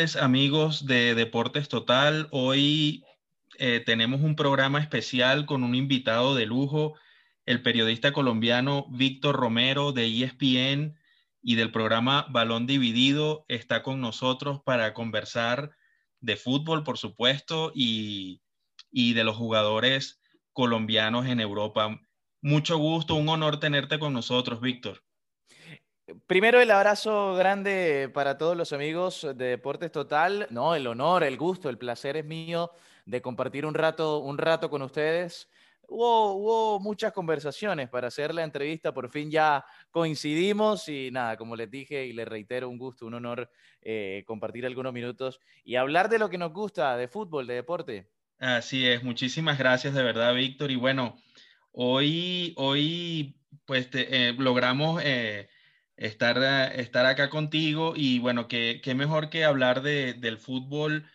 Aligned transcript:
amigos 0.00 0.86
de 0.86 1.14
Deportes 1.14 1.68
Total. 1.68 2.26
Hoy 2.30 3.04
eh, 3.58 3.82
tenemos 3.84 4.22
un 4.22 4.34
programa 4.34 4.80
especial 4.80 5.44
con 5.44 5.62
un 5.62 5.74
invitado 5.74 6.34
de 6.34 6.46
lujo, 6.46 6.94
el 7.44 7.60
periodista 7.60 8.10
colombiano 8.10 8.86
Víctor 8.88 9.36
Romero 9.36 9.92
de 9.92 10.06
ESPN 10.06 10.96
y 11.42 11.54
del 11.56 11.70
programa 11.70 12.26
Balón 12.30 12.66
Dividido 12.66 13.44
está 13.48 13.82
con 13.82 14.00
nosotros 14.00 14.62
para 14.64 14.94
conversar 14.94 15.72
de 16.20 16.36
fútbol, 16.38 16.82
por 16.82 16.96
supuesto, 16.96 17.70
y, 17.74 18.40
y 18.90 19.12
de 19.12 19.24
los 19.24 19.36
jugadores 19.36 20.18
colombianos 20.54 21.26
en 21.26 21.40
Europa. 21.40 22.00
Mucho 22.40 22.78
gusto, 22.78 23.16
un 23.16 23.28
honor 23.28 23.60
tenerte 23.60 23.98
con 23.98 24.14
nosotros, 24.14 24.62
Víctor. 24.62 25.02
Primero 26.26 26.60
el 26.60 26.70
abrazo 26.70 27.34
grande 27.34 28.10
para 28.12 28.38
todos 28.38 28.56
los 28.56 28.72
amigos 28.72 29.26
de 29.34 29.44
Deportes 29.46 29.92
Total. 29.92 30.46
No, 30.50 30.74
el 30.74 30.86
honor, 30.86 31.24
el 31.24 31.36
gusto, 31.36 31.68
el 31.68 31.78
placer 31.78 32.16
es 32.16 32.24
mío 32.24 32.70
de 33.06 33.20
compartir 33.20 33.66
un 33.66 33.74
rato, 33.74 34.18
un 34.18 34.38
rato 34.38 34.70
con 34.70 34.82
ustedes. 34.82 35.48
Hubo, 35.88 36.78
muchas 36.78 37.12
conversaciones 37.12 37.88
para 37.88 38.08
hacer 38.08 38.32
la 38.32 38.44
entrevista, 38.44 38.94
por 38.94 39.10
fin 39.10 39.30
ya 39.30 39.64
coincidimos 39.90 40.88
y 40.88 41.10
nada, 41.10 41.36
como 41.36 41.56
les 41.56 41.68
dije 41.68 42.06
y 42.06 42.12
les 42.12 42.28
reitero, 42.28 42.68
un 42.68 42.78
gusto, 42.78 43.06
un 43.06 43.14
honor 43.14 43.50
eh, 43.82 44.22
compartir 44.26 44.64
algunos 44.64 44.92
minutos 44.92 45.40
y 45.64 45.74
hablar 45.74 46.08
de 46.08 46.20
lo 46.20 46.30
que 46.30 46.38
nos 46.38 46.52
gusta, 46.52 46.96
de 46.96 47.08
fútbol, 47.08 47.48
de 47.48 47.54
deporte. 47.54 48.08
Así 48.38 48.86
es, 48.86 49.02
muchísimas 49.02 49.58
gracias 49.58 49.92
de 49.92 50.02
verdad, 50.04 50.32
Víctor. 50.32 50.70
Y 50.70 50.76
bueno, 50.76 51.16
hoy, 51.72 52.54
hoy 52.56 53.36
pues 53.64 53.88
eh, 53.92 54.34
logramos 54.38 55.02
eh, 55.04 55.48
estar, 56.00 56.72
estar 56.80 57.06
acá 57.06 57.28
contigo 57.28 57.92
y 57.94 58.18
bueno, 58.18 58.48
qué, 58.48 58.80
qué 58.82 58.94
mejor 58.94 59.28
que 59.28 59.44
hablar 59.44 59.82
de, 59.82 60.14
del 60.14 60.38
fútbol 60.38 61.06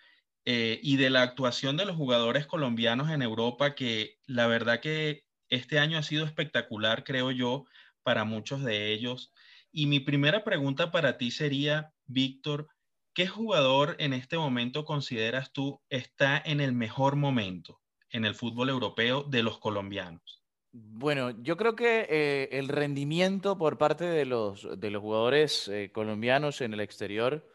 eh, 0.45 0.79
y 0.83 0.97
de 0.97 1.09
la 1.09 1.23
actuación 1.23 1.75
de 1.75 1.85
los 1.85 1.95
jugadores 1.95 2.45
colombianos 2.45 3.09
en 3.09 3.23
Europa, 3.23 3.73
que 3.73 4.19
la 4.27 4.45
verdad 4.45 4.79
que 4.81 5.25
este 5.49 5.79
año 5.79 5.97
ha 5.97 6.03
sido 6.03 6.23
espectacular, 6.23 7.03
creo 7.03 7.31
yo, 7.31 7.65
para 8.03 8.25
muchos 8.25 8.63
de 8.63 8.93
ellos. 8.93 9.33
Y 9.71 9.87
mi 9.87 9.99
primera 9.99 10.43
pregunta 10.43 10.91
para 10.91 11.17
ti 11.17 11.31
sería, 11.31 11.91
Víctor, 12.05 12.69
¿qué 13.15 13.27
jugador 13.27 13.95
en 13.97 14.13
este 14.13 14.37
momento 14.37 14.85
consideras 14.85 15.51
tú 15.51 15.81
está 15.89 16.39
en 16.45 16.61
el 16.61 16.73
mejor 16.73 17.15
momento 17.15 17.81
en 18.11 18.23
el 18.23 18.35
fútbol 18.35 18.69
europeo 18.69 19.23
de 19.23 19.41
los 19.41 19.57
colombianos? 19.57 20.44
Bueno, 20.77 21.31
yo 21.41 21.55
creo 21.55 21.73
que 21.73 22.05
eh, 22.09 22.49
el 22.51 22.67
rendimiento 22.67 23.57
por 23.57 23.77
parte 23.77 24.03
de 24.03 24.25
los, 24.25 24.67
de 24.77 24.91
los 24.91 25.01
jugadores 25.01 25.69
eh, 25.69 25.89
colombianos 25.93 26.59
en 26.59 26.73
el 26.73 26.81
exterior 26.81 27.49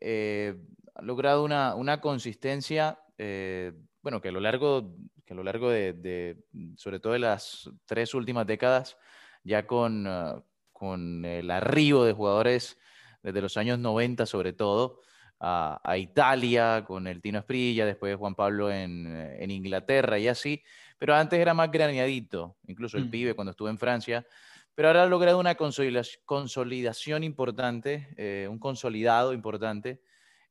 ha 0.00 1.02
logrado 1.02 1.44
una, 1.44 1.74
una 1.74 2.00
consistencia, 2.00 2.98
eh, 3.18 3.72
bueno, 4.00 4.22
que 4.22 4.30
a 4.30 4.32
lo 4.32 4.40
largo, 4.40 4.96
que 5.26 5.34
a 5.34 5.36
lo 5.36 5.42
largo 5.42 5.68
de, 5.68 6.38
sobre 6.76 6.98
todo 6.98 7.12
de 7.12 7.18
las 7.18 7.68
tres 7.84 8.14
últimas 8.14 8.46
décadas, 8.46 8.96
ya 9.44 9.66
con, 9.66 10.06
ah, 10.06 10.42
con 10.72 11.26
el 11.26 11.50
arribo 11.50 12.06
de 12.06 12.14
jugadores 12.14 12.78
desde 13.22 13.42
los 13.42 13.58
años 13.58 13.78
90 13.80 14.24
sobre 14.24 14.54
todo, 14.54 15.02
a, 15.40 15.78
a 15.84 15.98
Italia, 15.98 16.84
con 16.86 17.06
el 17.06 17.20
Tino 17.20 17.38
Esprilla, 17.38 17.84
después 17.84 18.16
Juan 18.16 18.34
Pablo 18.34 18.72
en, 18.72 19.06
en, 19.38 19.50
Inglaterra 19.50 20.18
y 20.18 20.28
así, 20.28 20.62
pero 20.98 21.14
antes 21.14 21.38
era 21.38 21.54
más 21.54 21.70
graneadito, 21.70 22.56
incluso 22.66 22.96
el 22.96 23.10
pibe 23.10 23.34
cuando 23.34 23.50
estuvo 23.50 23.68
en 23.68 23.78
Francia, 23.78 24.26
pero 24.74 24.88
ahora 24.88 25.04
ha 25.04 25.06
logrado 25.06 25.38
una 25.38 25.54
consolidación 25.54 27.24
importante, 27.24 28.08
eh, 28.16 28.46
un 28.50 28.58
consolidado 28.58 29.32
importante, 29.32 30.00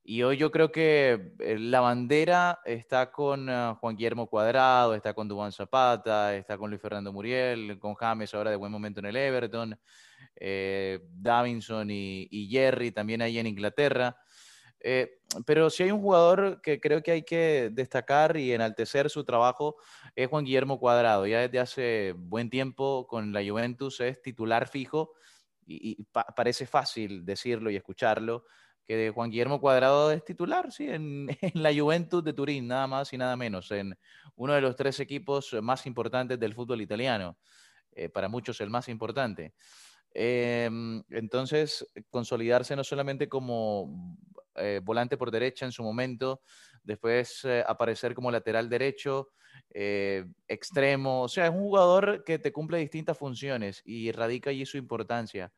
y 0.08 0.22
hoy 0.22 0.38
yo 0.38 0.52
creo 0.52 0.72
que 0.72 1.34
eh, 1.40 1.58
la 1.58 1.80
bandera 1.80 2.60
está 2.64 3.12
con 3.12 3.50
ah, 3.50 3.76
Juan 3.82 3.96
Guillermo 3.96 4.28
Cuadrado, 4.28 4.94
está 4.94 5.16
con 5.16 5.28
Dubán 5.28 5.52
Zapata, 5.52 6.36
está 6.36 6.60
con 6.60 6.70
Luis 6.70 6.80
Fernando 6.80 7.12
Muriel, 7.12 7.80
con 7.80 7.96
James 7.96 8.32
ahora 8.36 8.52
de 8.52 8.56
buen 8.56 8.72
momento 8.72 9.00
en 9.00 9.08
el 9.08 9.16
Everton, 9.16 9.76
eh, 10.36 11.00
Davinson 11.12 11.90
y, 11.90 12.48
Jerry 12.52 12.92
también 12.92 13.24
ahí 13.24 13.40
en 13.40 13.48
Inglaterra. 13.48 14.16
Eh, 14.88 15.18
pero 15.48 15.72
si 15.72 15.82
hay 15.82 15.90
un 15.90 16.00
jugador 16.00 16.62
que 16.62 16.80
creo 16.80 17.02
que 17.02 17.10
hay 17.10 17.24
que 17.24 17.72
destacar 17.74 18.38
y 18.38 18.54
enaltecer 18.54 19.10
su 19.10 19.24
trabajo 19.24 19.78
es 20.16 20.30
Juan 20.30 20.46
Guillermo 20.46 20.80
Cuadrado. 20.80 21.26
Ya 21.26 21.40
desde 21.40 21.60
hace 21.60 22.14
buen 22.16 22.52
tiempo 22.52 23.08
con 23.08 23.34
la 23.34 23.44
Juventus 23.44 24.00
es 24.02 24.22
titular 24.22 24.68
fijo 24.68 25.14
y, 25.66 26.06
parece 26.36 26.68
fácil 26.68 27.26
decirlo 27.26 27.72
y 27.72 27.76
escucharlo 27.78 28.46
que 28.86 28.96
de 28.96 29.10
Juan 29.10 29.32
Guillermo 29.32 29.60
Cuadrado 29.60 30.12
es 30.12 30.24
titular, 30.24 30.72
sí, 30.72 30.88
en, 30.92 31.30
la 31.56 31.74
Juventus 31.74 32.24
de 32.24 32.34
Turín, 32.34 32.68
nada 32.68 32.86
más 32.86 33.12
y 33.12 33.18
nada 33.18 33.36
menos, 33.36 33.72
en 33.72 33.98
uno 34.36 34.54
de 34.54 34.62
los 34.62 34.76
tres 34.76 35.00
equipos 35.00 35.56
más 35.64 35.88
importantes 35.88 36.40
del 36.40 36.54
fútbol 36.54 36.82
italiano, 36.82 37.40
eh, 37.94 38.10
para 38.10 38.30
muchos 38.30 38.62
el 38.62 38.70
más 38.70 38.88
importante. 38.88 39.56
Em, 40.14 41.04
entonces, 41.10 41.92
consolidarse 42.12 42.76
no 42.76 42.84
solamente 42.84 43.28
como 43.28 44.16
eh, 44.56 44.82
volante 44.84 45.18
por 45.18 45.32
derecha 45.32 45.66
en 45.66 45.72
su 45.72 45.84
momento, 45.84 46.42
después 46.84 47.44
eh, 47.46 47.64
aparecer 47.66 48.14
como 48.14 48.32
lateral 48.32 48.70
derecho, 48.70 49.30
extremo, 49.70 51.24
o 51.24 51.28
sea, 51.30 51.46
es 51.46 51.52
un 51.52 51.60
jugador 51.60 52.26
que 52.26 52.40
te 52.40 52.52
cumple 52.52 52.78
distintas 52.78 53.18
funciones 53.18 53.82
y 53.86 54.12
radica 54.12 54.50
allí 54.50 54.66
su 54.66 54.78
importancia. 54.78 55.54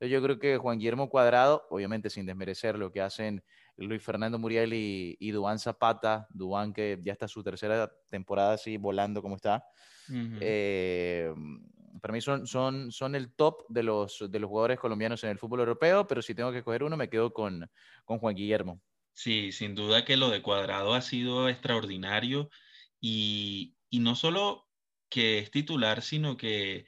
Yo 0.00 0.22
creo 0.22 0.38
que 0.38 0.58
Juan 0.58 0.78
Guillermo 0.78 1.08
Cuadrado, 1.08 1.66
obviamente 1.70 2.10
sin 2.10 2.26
desmerecer 2.26 2.76
lo 2.76 2.92
que 2.92 3.00
hacen 3.00 3.42
Luis 3.76 4.02
Fernando 4.02 4.38
Muriel 4.38 4.74
y, 4.74 5.16
y 5.18 5.30
Dubán 5.30 5.58
Zapata, 5.58 6.26
Dubán 6.30 6.72
que 6.72 6.98
ya 7.02 7.12
está 7.12 7.28
su 7.28 7.42
tercera 7.42 7.90
temporada 8.10 8.54
así 8.54 8.76
volando 8.76 9.22
como 9.22 9.36
está, 9.36 9.64
eh, 10.40 11.32
para 12.00 12.12
mí 12.12 12.20
son, 12.20 12.46
son, 12.46 12.92
son 12.92 13.14
el 13.14 13.34
top 13.34 13.64
de 13.68 13.82
los, 13.82 14.24
de 14.28 14.38
los 14.38 14.48
jugadores 14.48 14.78
colombianos 14.78 15.22
en 15.24 15.30
el 15.30 15.38
fútbol 15.38 15.60
europeo, 15.60 16.06
pero 16.06 16.22
si 16.22 16.34
tengo 16.34 16.52
que 16.52 16.58
escoger 16.58 16.82
uno 16.82 16.96
me 16.96 17.08
quedo 17.08 17.32
con, 17.32 17.70
con 18.04 18.18
Juan 18.18 18.34
Guillermo. 18.34 18.80
Sí, 19.12 19.52
sin 19.52 19.74
duda 19.74 20.04
que 20.04 20.16
lo 20.16 20.30
de 20.30 20.42
Cuadrado 20.42 20.94
ha 20.94 21.00
sido 21.00 21.48
extraordinario 21.48 22.50
y, 23.00 23.76
y 23.88 24.00
no 24.00 24.14
solo 24.14 24.68
que 25.08 25.38
es 25.38 25.50
titular, 25.50 26.02
sino 26.02 26.36
que 26.36 26.86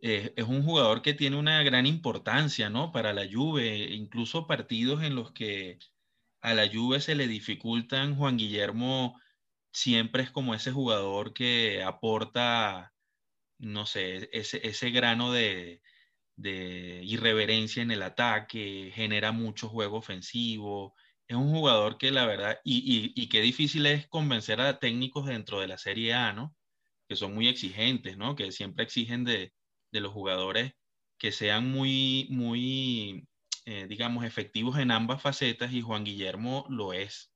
es 0.00 0.44
un 0.46 0.64
jugador 0.64 1.02
que 1.02 1.14
tiene 1.14 1.36
una 1.36 1.62
gran 1.62 1.86
importancia, 1.86 2.70
¿no? 2.70 2.92
Para 2.92 3.12
la 3.12 3.26
Juve, 3.30 3.92
incluso 3.92 4.46
partidos 4.46 5.02
en 5.02 5.16
los 5.16 5.32
que 5.32 5.78
a 6.40 6.54
la 6.54 6.68
Juve 6.72 7.00
se 7.00 7.16
le 7.16 7.26
dificultan, 7.26 8.16
Juan 8.16 8.36
Guillermo 8.36 9.20
siempre 9.72 10.22
es 10.22 10.30
como 10.30 10.54
ese 10.54 10.70
jugador 10.70 11.34
que 11.34 11.82
aporta, 11.82 12.94
no 13.58 13.86
sé, 13.86 14.28
ese, 14.32 14.66
ese 14.66 14.90
grano 14.90 15.32
de, 15.32 15.82
de 16.36 17.00
irreverencia 17.04 17.82
en 17.82 17.90
el 17.90 18.02
ataque, 18.02 18.92
genera 18.94 19.32
mucho 19.32 19.68
juego 19.68 19.98
ofensivo. 19.98 20.94
Es 21.26 21.36
un 21.36 21.50
jugador 21.50 21.98
que 21.98 22.10
la 22.10 22.26
verdad, 22.26 22.58
y, 22.64 22.78
y, 22.78 23.22
y 23.22 23.28
qué 23.28 23.40
difícil 23.40 23.86
es 23.86 24.06
convencer 24.08 24.60
a 24.60 24.78
técnicos 24.78 25.26
dentro 25.26 25.60
de 25.60 25.68
la 25.68 25.78
Serie 25.78 26.14
A, 26.14 26.32
¿no? 26.32 26.56
Que 27.08 27.16
son 27.16 27.34
muy 27.34 27.48
exigentes, 27.48 28.16
¿no? 28.16 28.36
Que 28.36 28.52
siempre 28.52 28.84
exigen 28.84 29.24
de, 29.24 29.52
de 29.92 30.00
los 30.00 30.12
jugadores 30.12 30.72
que 31.18 31.32
sean 31.32 31.70
muy, 31.70 32.28
muy, 32.30 33.26
eh, 33.66 33.86
digamos, 33.88 34.24
efectivos 34.24 34.78
en 34.78 34.90
ambas 34.90 35.20
facetas 35.20 35.72
y 35.72 35.82
Juan 35.82 36.04
Guillermo 36.04 36.64
lo 36.68 36.92
es. 36.92 37.32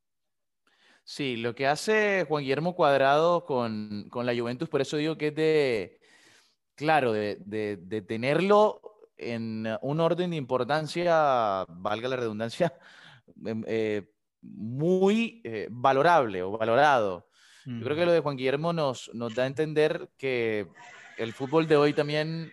Sí, 1.04 1.36
lo 1.36 1.54
que 1.54 1.66
hace 1.66 2.24
Juan 2.28 2.42
Guillermo 2.44 2.76
Cuadrado 2.76 3.44
con, 3.44 4.08
la 4.14 4.34
Juventus, 4.36 4.68
por 4.68 4.80
eso 4.80 4.96
digo 4.96 5.18
que 5.18 5.28
es 5.28 5.34
de, 5.34 6.00
claro, 6.74 7.12
de, 7.12 8.04
tenerlo 8.06 8.80
en 9.16 9.68
un 9.82 10.00
orden 10.00 10.30
de 10.30 10.36
importancia, 10.36 11.64
valga 11.68 12.08
la 12.08 12.16
redundancia, 12.16 12.74
em, 13.44 13.62
eh, 13.66 14.10
muy 14.40 15.40
eh, 15.44 15.68
valorable 15.70 16.42
o 16.42 16.58
valorado. 16.58 17.28
Yo 17.64 17.84
creo 17.84 17.96
que 17.96 18.06
lo 18.06 18.12
de 18.12 18.18
Juan 18.18 18.36
Guillermo 18.36 18.72
nos, 18.72 19.08
nos 19.14 19.36
da 19.36 19.44
a 19.44 19.46
entender 19.46 20.10
que 20.18 20.66
el 21.16 21.32
fútbol 21.32 21.68
de 21.68 21.76
hoy 21.76 21.92
también 21.92 22.52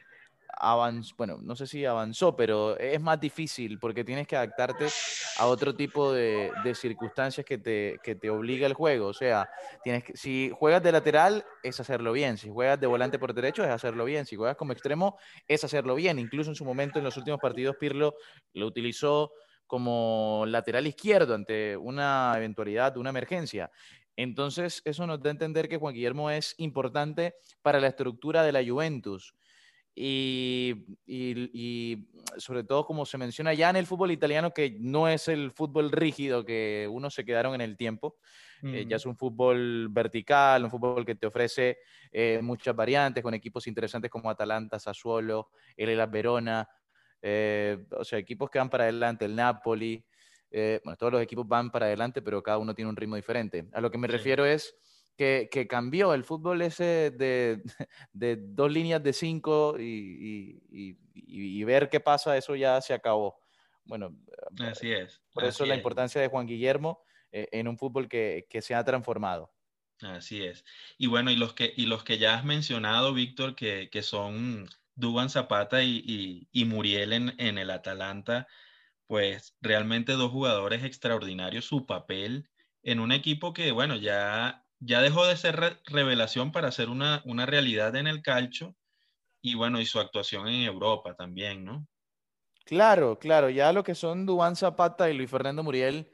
bueno, 1.18 1.40
no 1.42 1.56
sé 1.56 1.68
si 1.68 1.86
avanzó, 1.86 2.36
pero 2.36 2.78
es 2.78 3.00
más 3.00 3.20
difícil 3.20 3.80
porque 3.80 4.04
tienes 4.04 4.28
que 4.28 4.36
adaptarte 4.36 4.88
a 5.38 5.46
otro 5.48 5.74
tipo 5.74 6.12
de, 6.12 6.52
circunstancias 6.76 7.46
que 7.46 7.58
te, 7.58 7.98
que 8.04 8.16
te 8.16 8.30
obliga 8.30 8.68
el 8.68 8.74
juego. 8.74 9.08
O 9.08 9.14
sea, 9.14 9.50
tienes 9.84 10.04
que, 10.04 10.18
si 10.18 10.52
juegas 10.54 10.84
de 10.84 10.92
lateral 10.92 11.46
es 11.64 11.80
hacerlo 11.80 12.12
bien, 12.12 12.38
si 12.38 12.50
juegas 12.50 12.80
de 12.80 12.88
volante 12.88 13.20
por 13.20 13.34
derecho 13.34 13.64
es 13.64 13.70
hacerlo 13.70 14.06
bien, 14.06 14.26
si 14.26 14.36
juegas 14.36 14.58
como 14.58 14.74
extremo 14.74 15.18
es 15.48 15.64
hacerlo 15.64 15.96
bien. 15.96 16.20
Incluso 16.20 16.52
en 16.52 16.56
su 16.56 16.66
momento, 16.66 17.00
en 17.00 17.06
los 17.06 17.18
últimos 17.18 17.40
partidos, 17.40 17.76
Pirlo 17.78 18.16
lo 18.54 18.68
utilizó 18.68 19.32
como 19.66 20.46
lateral 20.48 20.88
izquierdo 20.88 21.36
ante 21.36 21.78
una 21.78 22.34
eventualidad, 22.36 22.98
una 22.98 23.12
emergencia. 23.12 23.72
Entonces, 24.16 24.82
eso 24.84 25.08
nos 25.08 25.22
da 25.22 25.30
a 25.30 25.32
entender 25.32 25.70
que 25.70 25.78
Juan 25.78 25.94
Guillermo 25.94 26.30
es 26.30 26.54
importante 26.58 27.36
para 27.62 27.80
la 27.80 27.88
estructura 27.88 28.44
de 28.44 28.52
la 28.52 28.66
Juventus. 28.68 29.34
Y, 30.02 30.86
y, 31.06 32.08
sobre 32.38 32.64
todo, 32.64 32.86
como 32.86 33.06
se 33.06 33.18
menciona 33.18 33.54
ya 33.54 33.70
en 33.70 33.76
el 33.76 33.86
fútbol 33.86 34.12
italiano, 34.12 34.54
que 34.54 34.78
no 34.80 35.10
es 35.10 35.28
el 35.28 35.52
fútbol 35.52 35.92
rígido 35.92 36.46
que 36.46 36.88
unos 36.90 37.14
se 37.14 37.26
quedaron 37.26 37.54
en 37.54 37.60
el 37.60 37.76
tiempo, 37.76 38.16
eh, 38.64 38.86
ya 38.88 38.96
es 38.96 39.06
un 39.06 39.18
fútbol 39.18 39.90
vertical, 39.90 40.64
un 40.64 40.72
fútbol 40.72 41.06
que 41.06 41.16
te 41.16 41.28
ofrece 41.28 41.80
eh, 42.14 42.40
muchas 42.42 42.74
variantes 42.74 43.22
con 43.22 43.34
equipos 43.34 43.68
interesantes 43.68 44.10
como 44.10 44.30
Atalanta, 44.30 44.80
Sassuolo, 44.80 45.52
el 45.76 45.90
Elas 45.90 46.10
Verona, 46.10 46.70
eh, 47.22 47.86
o 47.92 48.06
sea, 48.06 48.20
equipos 48.20 48.50
que 48.50 48.60
van 48.60 48.70
para 48.70 48.86
adelante, 48.86 49.26
el 49.26 49.36
Napoli. 49.36 50.02
bueno, 50.50 50.96
todos 50.98 51.12
los 51.12 51.22
equipos 51.22 51.46
van 51.46 51.72
para 51.72 51.88
adelante, 51.88 52.22
pero 52.22 52.42
cada 52.42 52.58
uno 52.58 52.74
tiene 52.74 52.88
un 52.88 52.96
ritmo 52.96 53.18
diferente. 53.18 53.68
A 53.74 53.82
lo 53.82 53.92
que 53.92 53.98
me 53.98 54.08
refiero 54.08 54.46
es 54.46 54.78
que, 55.18 55.68
cambió 55.70 56.14
el 56.14 56.24
fútbol 56.24 56.62
ese 56.62 57.12
de, 57.12 57.62
dos 58.40 58.72
líneas 58.72 59.04
de 59.04 59.14
cinco 59.14 59.76
y, 59.78 61.64
ver 61.64 61.90
qué 61.90 62.00
pasa, 62.00 62.38
eso 62.38 62.56
ya 62.56 62.80
se 62.82 62.94
acabó. 62.94 63.40
Bueno, 63.84 64.16
así 64.60 64.92
es. 64.92 65.22
Por 65.34 65.44
eso 65.46 65.66
la 65.66 65.76
importancia 65.76 66.22
de 66.22 66.28
Juan 66.28 66.48
Guillermo 66.48 67.04
eh, 67.32 67.48
en 67.52 67.68
un 67.68 67.78
fútbol 67.78 68.08
que, 68.08 68.46
se 68.62 68.76
ha 68.76 68.84
transformado. 68.84 69.54
Así 70.02 70.44
es. 70.44 70.64
Y 70.98 71.08
bueno, 71.08 71.32
y 71.32 71.36
los 71.36 71.54
que, 71.54 71.74
y 71.76 71.86
los 71.86 72.04
que 72.04 72.18
ya 72.18 72.36
has 72.36 72.46
mencionado, 72.46 73.14
Víctor, 73.14 73.56
que, 73.56 73.90
son 74.02 74.70
Duban 74.96 75.30
Zapata 75.30 75.84
y, 75.84 76.48
Muriel 76.54 77.14
en, 77.14 77.58
el 77.58 77.70
Atalanta, 77.70 78.48
pues 79.08 79.58
realmente 79.62 80.14
dos 80.14 80.32
jugadores 80.32 80.84
extraordinarios, 80.84 81.66
su 81.66 81.86
papel 81.86 82.50
en 82.84 83.00
un 83.00 83.12
equipo 83.12 83.54
que, 83.54 83.72
bueno, 83.72 83.96
ya, 83.96 84.66
ya 84.80 85.02
dejó 85.02 85.26
de 85.26 85.38
ser 85.38 85.80
revelación 85.86 86.52
para 86.52 86.72
ser 86.72 86.90
una, 86.90 87.22
una 87.26 87.46
realidad 87.46 87.96
en 87.96 88.08
el 88.08 88.22
calcio 88.22 88.76
y 89.42 89.56
bueno, 89.56 89.80
y 89.80 89.86
su 89.86 90.00
actuación 90.00 90.48
en 90.48 90.64
Europa 90.64 91.16
también, 91.16 91.64
¿no? 91.64 91.88
Claro, 92.66 93.18
claro, 93.18 93.50
ya 93.50 93.74
lo 93.74 93.84
que 93.84 93.96
son 93.96 94.26
Dubán 94.26 94.56
Zapata 94.56 95.10
y 95.10 95.14
Luis 95.14 95.30
Fernando 95.30 95.64
Muriel 95.64 96.12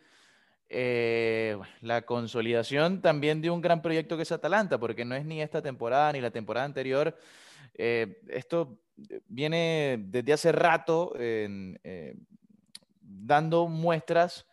eh, 0.68 1.58
la 1.82 2.02
consolidación 2.02 3.02
también 3.02 3.42
de 3.42 3.52
un 3.52 3.62
gran 3.62 3.82
proyecto 3.82 4.18
que 4.18 4.24
es 4.24 4.32
Atalanta, 4.32 4.80
porque 4.80 5.06
no 5.06 5.16
es 5.16 5.24
ni 5.26 5.42
esta 5.42 5.62
temporada 5.62 6.12
ni 6.12 6.22
la 6.22 6.32
temporada 6.32 6.66
anterior. 6.66 7.16
Eh, 7.76 8.22
esto 8.30 8.80
viene 9.28 9.98
desde 10.08 10.34
hace 10.34 10.52
rato 10.52 11.14
eh, 11.20 12.16
dando 13.00 13.68
muestras 13.68 14.48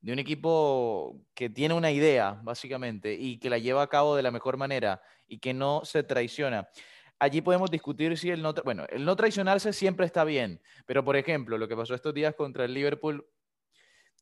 de 0.00 0.12
un 0.12 0.18
equipo 0.18 1.20
que 1.34 1.50
tiene 1.50 1.74
una 1.74 1.90
idea, 1.90 2.40
básicamente, 2.42 3.14
y 3.14 3.38
que 3.38 3.50
la 3.50 3.58
lleva 3.58 3.82
a 3.82 3.88
cabo 3.88 4.16
de 4.16 4.22
la 4.22 4.30
mejor 4.30 4.56
manera 4.56 5.00
y 5.26 5.38
que 5.38 5.54
no 5.54 5.84
se 5.84 6.02
traiciona. 6.02 6.68
Allí 7.18 7.40
podemos 7.40 7.70
discutir 7.70 8.16
si 8.18 8.30
el 8.30 8.42
no, 8.42 8.54
bueno, 8.64 8.84
el 8.90 9.04
no 9.04 9.16
traicionarse 9.16 9.72
siempre 9.72 10.06
está 10.06 10.24
bien, 10.24 10.60
pero 10.84 11.04
por 11.04 11.16
ejemplo, 11.16 11.58
lo 11.58 11.66
que 11.66 11.76
pasó 11.76 11.94
estos 11.94 12.14
días 12.14 12.34
contra 12.34 12.64
el 12.64 12.74
Liverpool 12.74 13.26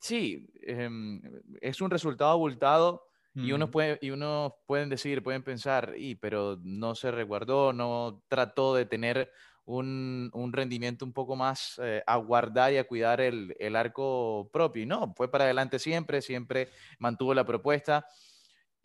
Sí, 0.05 0.51
em, 0.67 1.23
es 1.63 1.81
un 1.81 1.91
resultado 1.91 2.31
abultado 2.31 3.07
y, 3.33 3.53
uno 3.53 3.71
puede, 3.71 3.99
y 4.03 4.11
unos 4.11 4.53
pueden 4.67 4.91
decir, 4.91 5.23
pueden 5.23 5.43
pensar, 5.43 5.95
y, 5.97 6.15
pero 6.17 6.59
no 6.63 6.95
se 6.95 7.11
resguardó, 7.11 7.73
no 7.73 8.23
trató 8.29 8.75
de 8.75 8.85
tener 8.85 9.33
un, 9.67 10.31
un 10.33 10.53
rendimiento 10.53 11.05
un 11.05 11.13
poco 11.13 11.37
más 11.37 11.81
eh, 11.83 12.03
a 12.07 12.17
guardar 12.17 12.73
y 12.73 12.79
a 12.79 12.87
cuidar 12.87 13.21
el, 13.21 13.57
el 13.59 13.77
arco 13.77 14.51
propio. 14.53 14.87
no, 14.87 15.15
fue 15.17 15.31
para 15.31 15.45
adelante 15.45 15.79
siempre, 15.79 16.23
siempre 16.23 16.69
mantuvo 16.99 17.35
la 17.35 17.45
propuesta. 17.45 18.07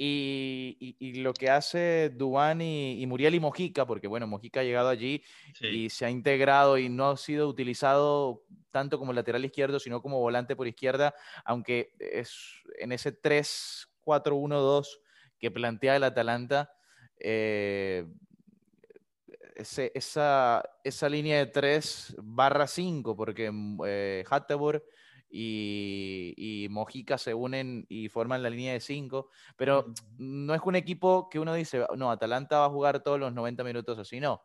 Y, 0.02 0.96
lo 1.22 1.34
que 1.34 1.50
hace 1.50 2.10
Dubán 2.10 2.62
y, 2.62 3.06
Muriel 3.06 3.36
y 3.36 3.42
Mojica, 3.42 3.86
porque 3.86 4.08
bueno, 4.08 4.28
Mojica 4.28 4.62
ha 4.62 4.64
llegado 4.64 4.88
allí 4.88 5.22
y 5.60 5.90
se 5.90 6.06
ha 6.06 6.10
integrado 6.10 6.78
y 6.78 6.88
no 6.88 7.10
ha 7.10 7.18
sido 7.18 7.50
utilizado 7.50 8.46
tanto 8.72 8.98
como 8.98 9.12
lateral 9.12 9.44
izquierdo, 9.44 9.78
sino 9.78 10.02
como 10.02 10.22
volante 10.22 10.56
por 10.56 10.70
izquierda, 10.70 11.14
aunque 11.44 11.92
es 12.00 12.34
en 12.80 12.94
ese 12.94 13.12
3-4-1-2 13.12 15.02
que 15.38 15.52
plantea 15.52 15.98
el 15.98 16.06
Atalanta, 16.06 16.72
eh, 17.20 18.06
esa, 19.60 20.64
esa, 20.84 21.10
línea 21.10 21.40
de 21.40 21.48
3 21.48 22.16
barra 22.22 22.68
5, 22.68 23.16
porque 23.16 23.52
eh, 23.86 24.24
y, 25.32 26.68
Mojica 26.70 27.18
se 27.18 27.34
unen 27.34 27.86
y 27.90 28.10
forman 28.10 28.42
la 28.42 28.50
línea 28.50 28.74
de 28.74 28.80
cinco, 28.80 29.30
pero 29.56 29.94
no 30.18 30.56
es 30.56 30.62
un 30.64 30.76
equipo 30.76 31.30
que 31.30 31.40
uno 31.40 31.54
dice, 31.54 31.86
no, 31.98 32.10
Atalanta 32.10 32.60
va 32.60 32.66
a 32.66 32.70
jugar 32.70 33.04
todos 33.04 33.20
los 33.20 33.34
90 33.34 33.64
minutos 33.64 34.00
así, 34.00 34.20
no. 34.20 34.42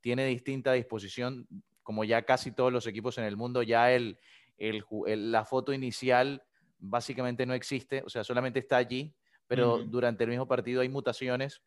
Tiene 0.00 0.26
distinta 0.26 0.72
disposición, 0.72 1.46
como 1.82 2.04
ya 2.04 2.22
casi 2.22 2.52
todos 2.52 2.72
los 2.72 2.86
equipos 2.86 3.18
en 3.18 3.24
el 3.24 3.36
mundo, 3.36 3.62
ya 3.62 3.92
el, 3.92 4.18
la 4.58 5.44
foto 5.44 5.72
inicial 5.72 6.42
básicamente 6.78 7.46
no 7.46 7.54
existe, 7.54 8.02
o 8.04 8.08
sea, 8.08 8.24
solamente 8.24 8.58
está 8.58 8.76
allí, 8.76 9.14
pero 9.46 9.78
durante 9.84 10.24
el 10.24 10.30
mismo 10.30 10.46
partido 10.46 10.80
hay 10.80 10.88
mutaciones 10.88 11.62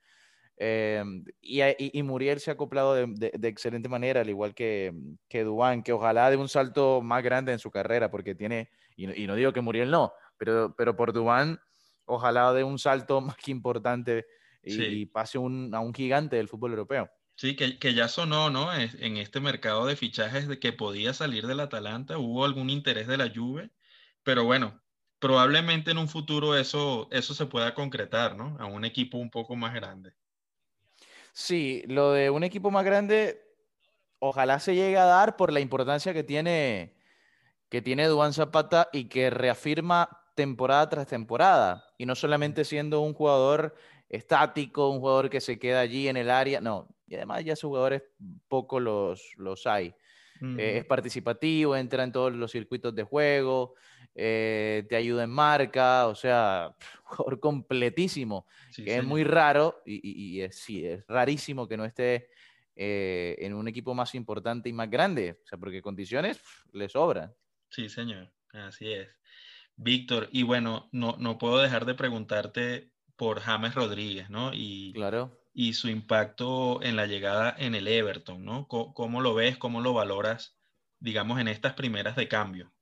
Em, 0.59 1.23
y, 1.39 2.01
Muriel 2.01 2.39
se 2.39 2.49
ha 2.49 2.55
acoplado 2.55 2.95
de, 2.95 3.31
excelente 3.43 3.89
manera, 3.89 4.21
al 4.21 4.29
igual 4.29 4.55
que, 4.55 4.91
que 5.29 5.43
Dubán, 5.43 5.83
que 5.83 5.93
ojalá 5.93 6.31
de 6.31 6.37
un 6.37 6.49
salto 6.49 7.01
más 7.01 7.23
grande 7.23 7.53
en 7.53 7.59
su 7.59 7.69
carrera, 7.69 8.09
porque 8.09 8.33
tiene, 8.33 8.71
y, 8.95 9.05
no 9.27 9.35
digo 9.35 9.53
que 9.53 9.61
Muriel 9.61 9.91
no, 9.91 10.13
pero, 10.37 10.73
pero 10.75 10.95
por 10.95 11.13
Dubán, 11.13 11.59
ojalá 12.05 12.53
de 12.53 12.63
un 12.63 12.79
salto 12.79 13.21
más 13.21 13.37
que 13.37 13.51
importante 13.51 14.25
y, 14.63 15.05
pase 15.05 15.37
a 15.37 15.41
un 15.41 15.93
gigante 15.93 16.35
del 16.35 16.47
fútbol 16.47 16.71
europeo. 16.71 17.09
Sí, 17.35 17.55
que, 17.55 17.77
que, 17.77 17.93
ya 17.93 18.07
sonó, 18.07 18.49
¿no? 18.49 18.73
En 18.73 19.17
este 19.17 19.39
mercado 19.39 19.85
de 19.85 19.95
fichajes 19.95 20.47
de 20.47 20.59
que 20.59 20.73
podía 20.73 21.13
salir 21.13 21.45
del 21.45 21.59
Atalanta, 21.59 22.17
hubo 22.17 22.43
algún 22.43 22.71
interés 22.71 23.05
de 23.05 23.17
la 23.17 23.31
Juve, 23.33 23.69
pero 24.23 24.43
bueno, 24.43 24.81
probablemente 25.19 25.91
en 25.91 25.99
un 25.99 26.07
futuro 26.07 26.57
eso, 26.57 27.07
eso 27.11 27.35
se 27.35 27.45
pueda 27.45 27.75
concretar, 27.75 28.35
¿no? 28.35 28.57
A 28.59 28.65
un 28.65 28.85
equipo 28.85 29.19
un 29.19 29.29
poco 29.29 29.55
más 29.55 29.75
grande. 29.75 30.13
Sí, 31.39 31.83
lo 31.85 32.13
de 32.13 32.31
un 32.31 32.43
equipo 32.43 32.71
más 32.71 32.83
grande, 32.83 33.39
ojalá 34.17 34.59
se 34.59 34.73
llegue 34.73 34.97
a 34.97 35.05
dar 35.05 35.35
por 35.35 35.53
la 35.53 35.59
importancia 35.59 36.11
que 36.11 36.23
tiene, 36.23 36.97
que 37.69 37.83
tiene 37.83 38.07
Duan 38.07 38.33
Zapata 38.33 38.89
y 38.91 39.07
que 39.07 39.29
reafirma 39.29 40.09
temporada 40.33 40.89
tras 40.89 41.05
temporada. 41.05 41.93
Y 41.99 42.07
no 42.07 42.15
solamente 42.15 42.65
siendo 42.65 43.01
un 43.01 43.13
jugador 43.13 43.75
estático, 44.09 44.89
un 44.89 44.99
jugador 44.99 45.29
que 45.29 45.39
se 45.39 45.59
queda 45.59 45.81
allí 45.81 46.07
en 46.07 46.17
el 46.17 46.31
área, 46.31 46.59
no. 46.59 46.87
Y 47.05 47.13
además 47.13 47.45
ya 47.45 47.55
sus 47.55 47.67
jugadores 47.67 48.01
poco 48.47 48.79
los, 48.79 49.21
los 49.35 49.67
hay. 49.67 49.93
Eh, 50.41 50.79
es 50.79 50.85
participativo, 50.85 51.75
entra 51.75 52.03
en 52.03 52.11
todos 52.11 52.33
los 52.33 52.51
circuitos 52.51 52.95
de 52.95 53.03
juego, 53.03 53.75
eh, 54.19 54.83
te 54.89 54.95
ayuda 54.95 55.25
en 55.25 55.29
marca, 55.29 56.07
o 56.07 56.15
sea, 56.15 56.75
jugador 57.03 57.39
completísimo, 57.39 58.47
que 58.75 58.97
es 58.97 59.03
muy 59.03 59.23
raro 59.23 59.83
y, 59.85 60.41
es, 60.41 60.55
sí, 60.55 60.83
es 60.83 61.05
rarísimo 61.07 61.67
que 61.67 61.77
no 61.77 61.85
esté 61.85 62.29
eh, 62.75 63.35
en 63.39 63.53
un 63.53 63.67
equipo 63.67 63.93
más 63.93 64.15
importante 64.15 64.69
y 64.69 64.73
más 64.73 64.89
grande, 64.89 65.39
o 65.43 65.47
sea, 65.47 65.59
porque 65.59 65.83
condiciones 65.83 66.41
le 66.73 66.89
sobran. 66.89 67.31
Sí, 67.69 67.89
señor, 67.89 68.31
así 68.53 68.91
es. 68.91 69.07
Víctor, 69.75 70.29
y 70.31 70.41
bueno, 70.41 70.89
no, 70.91 71.15
no 71.19 71.37
puedo 71.37 71.59
dejar 71.59 71.85
de 71.85 71.93
preguntarte 71.93 72.89
por 73.15 73.41
James 73.41 73.75
Rodríguez, 73.75 74.31
¿no? 74.31 74.51
Y, 74.51 74.93
claro. 74.93 75.39
y 75.53 75.73
su 75.73 75.89
impacto 75.89 76.81
en 76.81 76.95
la 76.95 77.05
llegada 77.05 77.55
en 77.59 77.75
el 77.75 77.87
Everton, 77.87 78.43
¿no? 78.43 78.67
¿Cómo, 78.67 79.21
lo 79.21 79.35
ves, 79.35 79.57
cómo 79.57 79.79
lo 79.81 79.93
valoras, 79.93 80.57
digamos, 80.99 81.39
en 81.39 81.49
estas 81.49 81.73
primeras 81.73 82.15
de 82.15 82.27
cambio? 82.27 82.73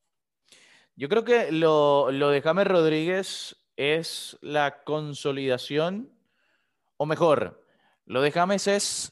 Yo 0.95 1.09
creo 1.09 1.23
que 1.23 1.51
lo, 1.51 2.11
lo 2.11 2.29
de 2.29 2.41
James 2.41 2.67
Rodríguez 2.67 3.57
es 3.75 4.37
la 4.41 4.83
consolidación, 4.83 6.09
o 6.97 7.05
mejor, 7.05 7.65
lo 8.05 8.21
de 8.21 8.31
James 8.31 8.67
es 8.67 9.11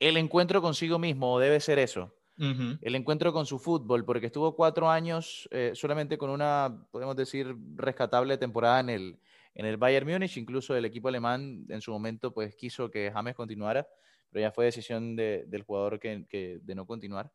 el 0.00 0.16
encuentro 0.16 0.60
consigo 0.62 0.98
mismo, 0.98 1.32
o 1.32 1.38
debe 1.38 1.60
ser 1.60 1.78
eso. 1.78 2.14
El 2.80 2.94
encuentro 2.94 3.34
con 3.34 3.44
su 3.44 3.58
fútbol, 3.58 4.06
porque 4.06 4.26
estuvo 4.26 4.56
cuatro 4.56 4.88
años 4.88 5.46
eh, 5.50 5.72
solamente 5.74 6.16
con 6.16 6.30
una, 6.30 6.86
podemos 6.90 7.14
decir, 7.14 7.54
rescatable 7.74 8.38
temporada 8.38 8.80
en 8.80 8.88
el, 8.88 9.20
en 9.54 9.66
el 9.66 9.76
Bayern 9.76 10.08
Múnich. 10.08 10.38
Incluso 10.38 10.74
el 10.74 10.86
equipo 10.86 11.08
alemán 11.08 11.66
en 11.68 11.82
su 11.82 11.92
momento 11.92 12.32
pues 12.32 12.56
quiso 12.56 12.90
que 12.90 13.10
James 13.12 13.36
continuara, 13.36 13.86
pero 14.30 14.40
ya 14.40 14.52
fue 14.52 14.64
decisión 14.64 15.16
del 15.16 15.62
jugador 15.64 16.00
que, 16.00 16.60
de 16.62 16.74
no 16.74 16.86
continuar. 16.86 17.30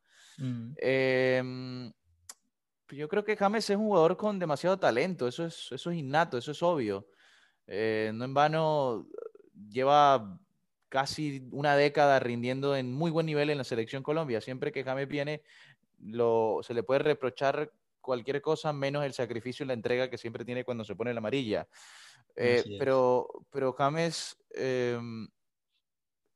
Yo 2.90 3.08
creo 3.10 3.24
que 3.24 3.36
James 3.36 3.70
es 3.70 3.76
un 3.76 3.86
jugador 3.86 4.16
con 4.16 4.38
demasiado 4.38 4.78
talento, 4.78 5.28
eso 5.28 5.46
es, 5.46 5.72
eso 5.72 5.92
es 5.92 5.98
innato, 5.98 6.38
eso 6.38 6.52
es 6.52 6.62
obvio. 6.62 7.08
Eh, 7.68 8.12
no 8.14 8.26
en 8.26 8.34
vano 8.34 9.08
lleva 9.70 10.40
casi 10.90 11.48
una 11.52 11.76
década 11.76 12.20
rindiendo 12.20 12.76
en 12.76 12.94
muy 12.94 13.12
buen 13.12 13.26
nivel 13.26 13.50
en 13.50 13.58
la 13.58 13.64
selección 13.64 14.04
Colombia. 14.04 14.40
Siempre 14.40 14.72
que 14.72 14.84
James 14.84 15.08
viene, 15.08 15.42
lo, 16.00 16.60
se 16.62 16.74
le 16.74 16.84
puede 16.84 17.00
reprochar 17.00 17.72
cualquier 18.02 18.42
cosa 18.42 18.72
menos 18.72 19.04
el 19.04 19.14
sacrificio 19.14 19.64
y 19.64 19.68
la 19.68 19.74
entrega 19.74 20.10
que 20.10 20.18
siempre 20.18 20.46
tiene 20.46 20.64
cuando 20.64 20.86
se 20.86 20.96
pone 20.96 21.14
la 21.14 21.20
amarilla. 21.20 21.68
Eh, 22.36 22.78
pero, 22.78 23.28
pero 23.50 23.74
James 23.74 24.38
em, 24.52 25.28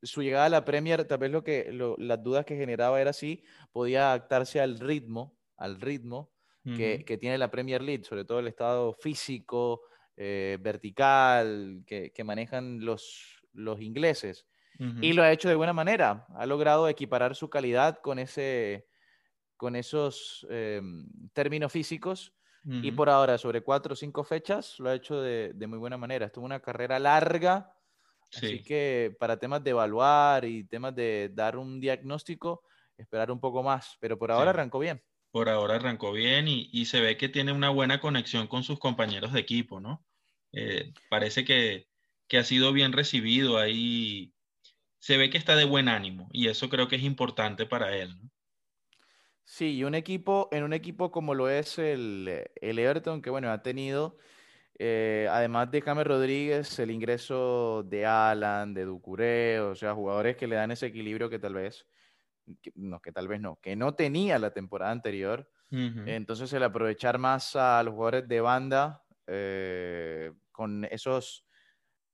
su 0.02 0.24
llegada 0.24 0.46
a 0.46 0.50
la 0.50 0.66
Premier, 0.66 1.06
tal 1.06 1.20
vez 1.20 1.32
lo 1.32 1.44
que, 1.44 1.72
las 1.98 2.24
dudas 2.24 2.46
que 2.46 2.56
generaba 2.56 3.00
era 3.02 3.14
si 3.14 3.44
podía 3.72 4.08
adaptarse 4.08 4.60
al 4.60 4.80
ritmo, 4.80 5.38
al 5.58 5.80
ritmo 5.80 6.32
que, 6.76 7.18
tiene 7.20 7.38
la 7.38 7.52
Premier 7.52 7.82
League, 7.82 8.04
sobre 8.04 8.26
todo 8.26 8.40
el 8.40 8.48
estado 8.48 8.94
físico, 8.94 9.82
eh, 10.16 10.58
vertical, 10.60 11.84
que, 11.86 12.24
manejan 12.24 12.84
los, 12.84 13.42
los 13.54 13.82
ingleses. 13.82 14.46
Y 15.02 15.12
lo 15.12 15.24
ha 15.24 15.32
hecho 15.32 15.50
de 15.50 15.56
buena 15.56 15.74
manera. 15.74 16.26
Ha 16.36 16.46
logrado 16.46 16.88
equiparar 16.88 17.36
su 17.36 17.50
calidad 17.50 18.00
con, 18.02 18.18
ese, 18.18 18.88
con 19.58 19.76
esos 19.76 20.48
em, 20.50 21.06
términos 21.34 21.72
físicos. 21.72 22.34
Y 22.66 22.92
por 22.92 23.10
ahora, 23.10 23.38
sobre 23.38 23.62
cuatro 23.62 23.94
o 23.94 23.96
cinco 23.96 24.24
fechas, 24.24 24.80
lo 24.80 24.90
ha 24.90 24.94
hecho 24.94 25.22
de, 25.22 25.54
de 25.56 25.68
muy 25.68 25.80
buena 25.80 25.98
manera. 25.98 26.28
Estuvo 26.28 26.46
una 26.46 26.60
carrera 26.60 27.00
larga, 27.00 27.74
Así 28.36 28.64
que 28.64 29.16
para 29.20 29.38
temas 29.38 29.64
de 29.64 29.72
evaluar 29.72 30.46
y 30.46 30.64
temas 30.64 30.96
de 30.96 31.32
dar 31.34 31.58
un 31.58 31.80
diagnóstico, 31.80 32.64
esperar 32.96 33.32
un 33.32 33.40
poco 33.40 33.64
más, 33.64 33.98
pero 34.00 34.18
por 34.18 34.32
ahora 34.32 34.52
arrancó 34.52 34.80
bien. 34.80 35.02
Por 35.32 35.50
ahora 35.50 35.76
arrancó 35.76 36.12
bien 36.12 36.48
y, 36.48 36.86
se 36.86 37.02
ve 37.02 37.18
que 37.18 37.30
tiene 37.30 37.52
una 37.52 37.70
buena 37.70 38.00
conexión 38.00 38.48
con 38.48 38.64
sus 38.64 38.80
compañeros 38.80 39.32
de 39.34 39.40
equipo, 39.40 39.80
¿no? 39.80 40.04
Eh, 40.54 40.94
parece 41.10 41.46
que, 41.46 41.88
ha 42.38 42.44
sido 42.44 42.74
bien 42.74 42.94
recibido 42.94 43.58
ahí. 43.58 44.34
Se 45.00 45.18
ve 45.18 45.30
que 45.30 45.38
está 45.38 45.56
de 45.56 45.66
buen 45.66 45.88
ánimo 45.88 46.30
y 46.32 46.48
eso 46.48 46.70
creo 46.70 46.88
que 46.88 46.96
es 46.96 47.04
importante 47.04 47.66
para 47.66 47.96
él. 47.96 48.18
¿no? 48.22 48.30
Sí, 49.46 49.78
y 49.78 49.84
un 49.84 49.96
equipo, 49.96 50.50
en 50.52 50.64
un 50.64 50.74
equipo 50.74 51.12
como 51.12 51.34
lo 51.34 51.50
es 51.50 51.80
el, 51.80 52.50
el 52.56 52.80
Everton, 52.80 53.22
que 53.22 53.30
bueno, 53.30 53.52
ha 53.52 53.64
tenido 53.64 54.18
eh, 54.82 55.28
además 55.30 55.70
de 55.72 55.82
James 55.82 56.08
Rodríguez, 56.08 56.80
el 56.80 56.90
ingreso 56.90 57.84
de 57.84 58.06
Alan, 58.06 58.74
de 58.74 58.86
Ducuré, 58.86 59.60
o 59.60 59.76
sea, 59.76 59.94
jugadores 59.94 60.38
que 60.38 60.48
le 60.48 60.56
dan 60.56 60.72
ese 60.72 60.86
equilibrio 60.88 61.30
que 61.30 61.38
tal 61.38 61.54
vez, 61.56 61.86
no, 62.76 63.02
que 63.02 63.12
tal 63.12 63.28
vez 63.28 63.40
no, 63.42 63.60
que 63.62 63.76
no 63.76 63.96
tenía 63.96 64.40
la 64.40 64.52
temporada 64.54 64.92
anterior. 64.92 65.50
Entonces, 66.04 66.52
el 66.54 66.64
aprovechar 66.64 67.18
más 67.20 67.56
a 67.56 67.84
los 67.84 67.94
jugadores 67.94 68.28
de 68.28 68.42
banda 68.42 69.04
eh, 69.28 70.32
con 70.52 70.86
esos, 70.86 71.46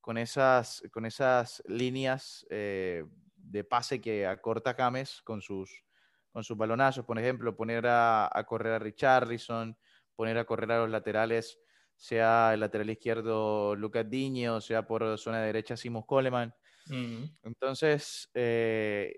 con 0.01 0.17
esas, 0.17 0.83
con 0.91 1.05
esas 1.05 1.63
líneas 1.67 2.45
eh, 2.49 3.05
de 3.35 3.63
pase 3.63 4.01
que 4.01 4.25
acorta 4.27 4.75
James 4.77 5.21
con 5.23 5.41
sus, 5.41 5.83
con 6.31 6.43
sus 6.43 6.57
balonazos, 6.57 7.05
por 7.05 7.17
ejemplo, 7.19 7.55
poner 7.55 7.87
a, 7.87 8.29
a 8.31 8.43
correr 8.45 8.73
a 8.73 8.79
Richarlison, 8.79 9.77
poner 10.15 10.37
a 10.37 10.45
correr 10.45 10.71
a 10.71 10.79
los 10.79 10.89
laterales 10.89 11.59
sea 11.97 12.53
el 12.53 12.59
lateral 12.59 12.89
izquierdo 12.89 13.75
Lucas 13.75 14.09
Diño, 14.09 14.59
sea 14.59 14.85
por 14.85 15.17
zona 15.17 15.41
derecha 15.41 15.77
Simos 15.77 16.05
Coleman. 16.05 16.53
Entonces, 17.43 18.29
eh, 18.33 19.15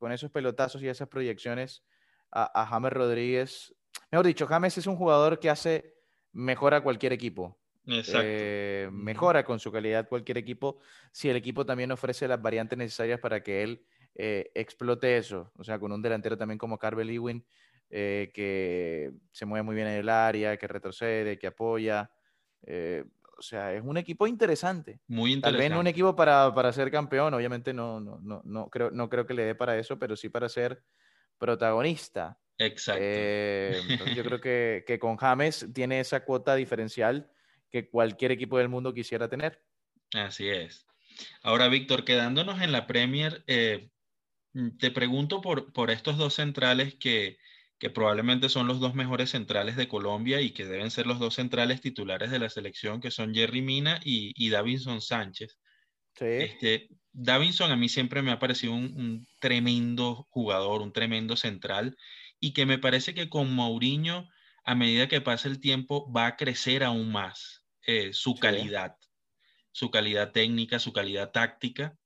con 0.00 0.10
esos 0.10 0.30
pelotazos 0.30 0.82
y 0.82 0.88
esas 0.88 1.08
proyecciones 1.08 1.84
a, 2.32 2.66
James 2.66 2.92
Rodríguez, 2.92 3.74
mejor 4.10 4.26
dicho, 4.26 4.46
James 4.46 4.78
es 4.78 4.86
un 4.86 4.96
jugador 4.96 5.38
que 5.38 5.50
hace 5.50 5.94
mejor 6.32 6.74
a 6.74 6.80
cualquier 6.80 7.12
equipo. 7.12 7.58
Eh, 7.86 8.88
mejora 8.92 9.44
con 9.44 9.58
su 9.58 9.72
calidad 9.72 10.08
cualquier 10.08 10.38
equipo 10.38 10.78
si 11.10 11.28
el 11.28 11.34
equipo 11.34 11.66
también 11.66 11.90
ofrece 11.90 12.28
las 12.28 12.40
variantes 12.40 12.78
necesarias 12.78 13.18
para 13.18 13.42
que 13.42 13.64
él 13.64 13.84
eh, 14.14 14.50
explote 14.54 15.16
eso. 15.16 15.52
O 15.56 15.64
sea, 15.64 15.78
con 15.78 15.92
un 15.92 16.00
delantero 16.00 16.38
también 16.38 16.58
como 16.58 16.78
Carvel 16.78 17.10
Ewing, 17.10 17.44
que 17.90 19.12
se 19.32 19.44
mueve 19.44 19.64
muy 19.64 19.74
bien 19.74 19.88
en 19.88 19.98
el 19.98 20.08
área, 20.08 20.56
que 20.56 20.68
retrocede, 20.68 21.38
que 21.38 21.48
apoya. 21.48 22.10
O 23.40 23.42
sea, 23.42 23.72
es 23.72 23.82
un 23.82 23.96
equipo 23.96 24.26
interesante. 24.26 25.00
Muy 25.08 25.32
interesante. 25.32 25.56
Tal 25.56 25.56
vez 25.56 25.70
no 25.70 25.80
un 25.80 25.86
equipo 25.86 26.14
para, 26.14 26.54
para 26.54 26.74
ser 26.74 26.90
campeón, 26.90 27.32
obviamente 27.32 27.72
no, 27.72 27.98
no, 27.98 28.18
no, 28.22 28.42
no, 28.44 28.68
creo, 28.68 28.90
no 28.90 29.08
creo 29.08 29.26
que 29.26 29.32
le 29.32 29.44
dé 29.44 29.54
para 29.54 29.78
eso, 29.78 29.98
pero 29.98 30.14
sí 30.14 30.28
para 30.28 30.46
ser 30.50 30.82
protagonista. 31.38 32.38
Exacto. 32.58 33.00
Eh, 33.02 33.80
yo 34.14 34.22
creo 34.24 34.42
que, 34.42 34.84
que, 34.86 34.98
con 34.98 35.16
James 35.16 35.66
tiene 35.72 36.00
esa 36.00 36.22
cuota 36.26 36.54
diferencial 36.54 37.30
que 37.70 37.88
cualquier 37.88 38.32
equipo 38.32 38.58
del 38.58 38.68
mundo 38.68 38.92
quisiera 38.92 39.26
tener. 39.30 39.62
Así 40.12 40.46
es. 40.46 40.86
Ahora, 41.42 41.68
Víctor, 41.68 42.04
quedándonos 42.04 42.60
en 42.60 42.72
la 42.72 42.86
Premier, 42.86 43.42
eh, 43.46 43.88
te 44.78 44.90
pregunto 44.90 45.40
por, 45.40 45.72
por 45.72 45.90
estos 45.90 46.18
dos 46.18 46.34
centrales 46.34 46.94
que, 46.96 47.38
que 47.80 47.88
probablemente 47.88 48.50
son 48.50 48.66
los 48.66 48.78
dos 48.78 48.94
mejores 48.94 49.30
centrales 49.30 49.74
de 49.74 49.88
Colombia 49.88 50.42
y 50.42 50.50
que 50.50 50.66
deben 50.66 50.90
ser 50.90 51.06
los 51.06 51.18
dos 51.18 51.34
centrales 51.36 51.80
titulares 51.80 52.30
de 52.30 52.38
la 52.38 52.50
selección, 52.50 53.00
que 53.00 53.10
son 53.10 53.34
Jerry 53.34 53.62
Mina 53.62 53.98
y, 54.04 54.50
Davinson 54.50 55.00
Sánchez. 55.00 55.58
Este, 56.20 56.90
Davinson 57.12 57.72
a 57.72 57.76
mí 57.76 57.88
siempre 57.88 58.20
me 58.20 58.32
ha 58.32 58.38
parecido 58.38 58.74
un, 58.74 59.26
tremendo 59.38 60.28
jugador, 60.28 60.82
un 60.82 60.92
tremendo 60.92 61.36
central, 61.36 61.96
y 62.38 62.52
que 62.52 62.66
me 62.66 62.76
parece 62.76 63.14
que 63.14 63.30
con 63.30 63.50
Mourinho, 63.54 64.28
a 64.62 64.74
medida 64.74 65.08
que 65.08 65.22
pasa 65.22 65.48
el 65.48 65.58
tiempo, 65.58 66.12
va 66.12 66.26
a 66.26 66.36
crecer 66.36 66.84
aún 66.84 67.10
más 67.10 67.64
eh, 67.86 68.12
su 68.12 68.34
calidad, 68.34 68.96
su 69.72 69.90
calidad 69.90 70.32
técnica, 70.32 70.78
su 70.78 70.92
calidad 70.92 71.30
táctica. 71.30 71.96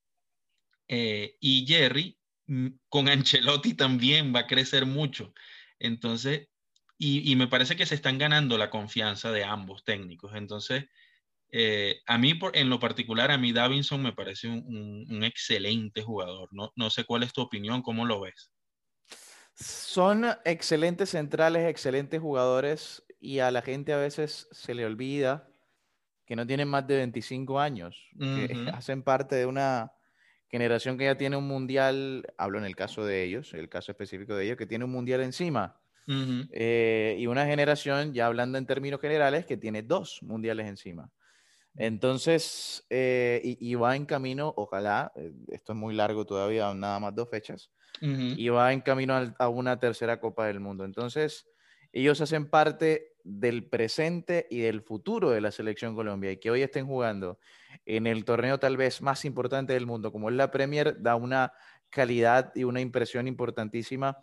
Eh, 0.87 1.37
y 1.40 1.66
Jerry, 1.66 2.16
mm, 2.47 2.69
con 2.88 3.09
Ancelotti 3.09 3.75
también 3.75 4.33
va 4.33 4.40
a 4.40 4.47
crecer 4.47 4.87
mucho. 4.87 5.35
Entonces, 5.78 6.49
y, 6.99 7.35
me 7.37 7.49
parece 7.49 7.76
que 7.76 7.87
se 7.87 7.97
están 7.97 8.19
ganando 8.19 8.57
la 8.57 8.71
confianza 8.71 9.31
de 9.33 9.45
ambos 9.45 9.85
técnicos. 9.85 10.35
Entonces, 10.35 10.85
eh, 11.50 12.00
a 12.07 12.19
mí, 12.19 12.35
por, 12.35 12.57
en 12.57 12.71
lo 12.71 12.78
particular, 12.78 13.31
a 13.31 13.38
mí 13.38 13.52
Davinson 13.52 14.02
me 14.02 14.12
parece 14.12 14.49
un, 14.49 15.23
excelente 15.25 16.02
jugador. 16.02 16.49
No, 16.52 16.73
no, 16.76 16.90
sé 16.90 17.04
cuál 17.04 17.23
es 17.25 17.33
tu 17.33 17.43
opinión, 17.43 17.83
¿cómo 17.83 18.07
lo 18.07 18.21
ves? 18.21 18.52
Son 19.54 20.25
excelentes 20.45 21.11
centrales, 21.11 21.69
excelentes 21.69 22.21
jugadores 22.21 23.04
y 23.21 23.40
a 23.40 23.50
la 23.50 23.62
gente 23.62 23.93
a 23.93 23.99
veces 23.99 24.49
se 24.50 24.75
le 24.75 24.85
olvida 24.85 25.49
que 26.26 26.37
no 26.37 26.47
tienen 26.47 26.69
más 26.69 26.87
de 26.87 26.97
25 26.97 27.61
años, 27.61 28.09
que 28.19 28.49
hacen 28.75 29.02
parte 29.02 29.37
de 29.37 29.47
una 29.47 29.93
generación 30.55 30.97
que 30.97 31.05
ya 31.05 31.17
tiene 31.17 31.37
un 31.37 31.49
mundial, 31.49 32.25
hablo 32.39 32.59
en 32.59 32.65
el 32.65 32.77
caso 32.77 33.05
de 33.05 33.25
ellos, 33.25 33.55
el 33.55 33.69
caso 33.69 33.91
específico 33.91 34.37
de 34.37 34.45
ellos, 34.45 34.57
que 34.57 34.67
tiene 34.67 34.85
un 34.85 34.93
mundial 34.93 35.21
encima. 35.23 35.81
Eh, 36.07 37.17
y 37.19 37.27
una 37.27 37.45
generación, 37.45 38.13
ya 38.15 38.27
hablando 38.27 38.57
en 38.57 38.67
términos 38.67 39.01
generales, 39.01 39.47
que 39.47 39.57
tiene 39.57 39.83
dos 39.83 40.23
mundiales 40.23 40.69
encima. 40.69 41.11
Entonces, 41.77 42.87
eh, 42.89 43.41
y, 43.43 43.75
va 43.75 43.97
en 43.97 44.07
camino, 44.07 44.55
ojalá, 44.57 45.11
eh, 45.17 45.33
esto 45.49 45.73
es 45.73 45.79
muy 45.79 45.93
largo 45.93 46.25
todavía, 46.25 46.73
nada 46.73 47.01
más 47.01 47.17
dos 47.17 47.29
fechas, 47.29 47.73
y 48.01 48.49
va 48.49 48.73
en 48.73 48.81
camino 48.81 49.15
a, 49.15 49.35
a, 49.39 49.49
una 49.49 49.81
tercera 49.81 50.21
Copa 50.21 50.47
del 50.47 50.61
Mundo. 50.61 50.85
Entonces, 50.85 51.49
ellos 51.95 52.21
hacen 52.21 52.51
parte 52.51 53.13
del 53.23 53.69
presente 53.69 54.47
y 54.51 54.61
del 54.61 54.83
futuro 54.83 55.31
de 55.31 55.41
la 55.41 55.53
selección 55.53 55.95
Colombia 55.95 56.33
y 56.33 56.39
que 56.39 56.51
hoy 56.51 56.63
estén 56.63 56.87
jugando 56.87 57.39
en 57.87 58.07
el 58.09 58.25
torneo 58.25 58.59
tal 58.59 58.77
vez 58.77 59.01
más 59.01 59.25
importante 59.25 59.73
del 59.75 59.87
mundo, 59.87 60.11
como 60.11 60.29
es 60.29 60.35
la 60.35 60.51
Premier, 60.51 61.01
da 61.01 61.15
una 61.15 61.53
calidad 61.91 62.51
y 62.57 62.65
una 62.65 62.81
impresión 62.81 63.29
importantísima 63.29 64.19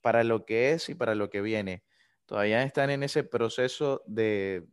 para 0.00 0.22
lo 0.22 0.46
que 0.46 0.70
es 0.70 0.88
y 0.88 0.94
para 0.94 1.16
lo 1.16 1.28
que 1.28 1.40
viene. 1.40 1.82
Todavía 2.26 2.62
están 2.62 2.90
en 2.90 3.02
ese 3.02 3.24
proceso 3.24 4.04
de, 4.06 4.68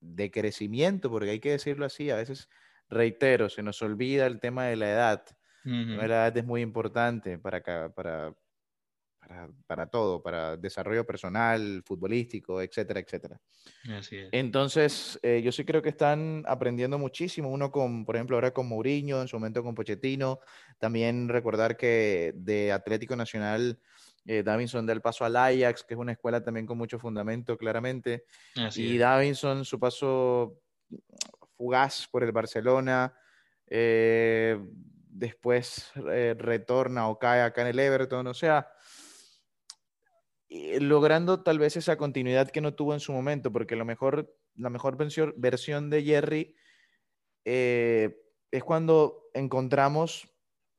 de 0.00 0.30
crecimiento, 0.30 1.10
porque 1.10 1.30
hay 1.30 1.40
que 1.40 1.50
decirlo 1.50 1.84
así, 1.84 2.10
a 2.10 2.16
veces, 2.16 2.48
reitero, 2.88 3.50
se 3.50 3.62
nos 3.62 3.82
olvida 3.82 4.26
el 4.26 4.40
tema 4.40 4.64
de 4.64 4.76
la 4.76 4.90
edad. 4.90 5.24
La 5.64 6.06
edad 6.06 6.36
es 6.36 6.46
muy 6.46 6.62
importante 6.62 7.38
para, 7.38 7.92
para, 7.92 8.34
para, 9.66 9.86
todo, 9.86 10.22
para 10.22 10.56
desarrollo 10.56 11.04
personal, 11.04 11.82
futbolístico, 11.84 12.62
etcétera, 12.62 13.00
etcétera. 13.00 13.40
Entonces, 14.32 15.18
eh, 15.22 15.42
yo 15.42 15.52
sí 15.52 15.64
creo 15.64 15.82
que 15.82 15.90
están 15.90 16.44
aprendiendo 16.46 16.98
muchísimo. 16.98 17.50
Uno 17.50 17.70
con, 17.70 18.04
por 18.04 18.16
ejemplo, 18.16 18.36
ahora 18.36 18.52
con 18.52 18.68
Mourinho, 18.68 19.20
en 19.20 19.28
su 19.28 19.36
momento 19.36 19.62
con 19.62 19.74
Pochettino. 19.74 20.40
También 20.78 21.28
recordar 21.28 21.76
que 21.76 22.32
de 22.36 22.72
Atlético 22.72 23.16
Nacional, 23.16 23.78
eh, 24.24 24.42
Davinson 24.42 24.86
da 24.86 24.92
el 24.92 25.00
paso 25.00 25.24
al 25.24 25.36
Ajax, 25.36 25.84
que 25.84 25.94
es 25.94 26.00
una 26.00 26.12
escuela 26.12 26.42
también 26.42 26.66
con 26.66 26.78
mucho 26.78 26.98
fundamento, 26.98 27.56
claramente. 27.56 28.24
y 28.74 28.96
Davinson, 28.96 29.64
su 29.64 29.78
paso 29.78 30.60
fugaz 31.56 32.06
por 32.10 32.24
el 32.24 32.32
Barcelona. 32.32 33.14
Eh, 33.66 34.58
después 35.10 35.90
retorna 35.94 37.08
o 37.08 37.18
cae 37.18 37.42
acá 37.42 37.62
en 37.62 37.68
el 37.68 37.78
Everton. 37.78 38.26
O 38.26 38.34
sea, 38.34 38.68
eh, 38.68 38.77
logrando 40.50 41.42
tal 41.42 41.58
vez 41.58 41.76
esa 41.76 41.96
continuidad 41.96 42.50
que 42.50 42.60
no 42.60 42.74
tuvo 42.74 42.94
en 42.94 43.00
su 43.00 43.12
momento, 43.12 43.52
porque 43.52 43.76
lo 43.76 43.84
mejor, 43.84 44.34
la 44.54 44.70
mejor 44.70 44.96
versión, 45.36 45.90
de 45.90 46.02
Jerry 46.02 46.56
eh, 47.44 48.16
es 48.50 48.64
cuando 48.64 49.30
encontramos 49.34 50.28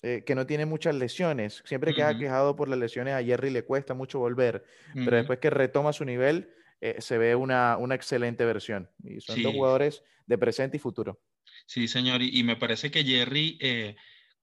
eh, 0.01 0.23
que 0.25 0.35
no 0.35 0.47
tiene 0.47 0.65
muchas 0.65 0.95
lesiones. 0.95 1.61
Siempre 1.65 1.93
que 1.93 2.03
ha 2.03 2.17
quejado 2.17 2.55
por 2.55 2.69
las 2.69 2.79
lesiones, 2.79 3.13
a 3.13 3.23
Jerry 3.23 3.51
le 3.51 3.63
cuesta 3.63 3.93
mucho 3.93 4.19
volver, 4.19 4.65
pero 4.93 5.17
después 5.17 5.39
que 5.39 5.49
retoma 5.49 5.93
su 5.93 6.05
nivel, 6.05 6.53
se 6.99 7.17
ve 7.17 7.35
una, 7.35 7.77
excelente 7.91 8.45
versión. 8.45 8.89
Y 9.03 9.19
son 9.21 9.41
dos 9.43 9.53
jugadores 9.53 10.03
de 10.25 10.38
presente 10.38 10.77
y 10.77 10.79
futuro. 10.79 11.19
Sí, 11.65 11.88
señor, 11.88 12.21
y, 12.21 12.43
me 12.43 12.55
parece 12.55 12.89
que 12.89 13.03
Jerry 13.03 13.59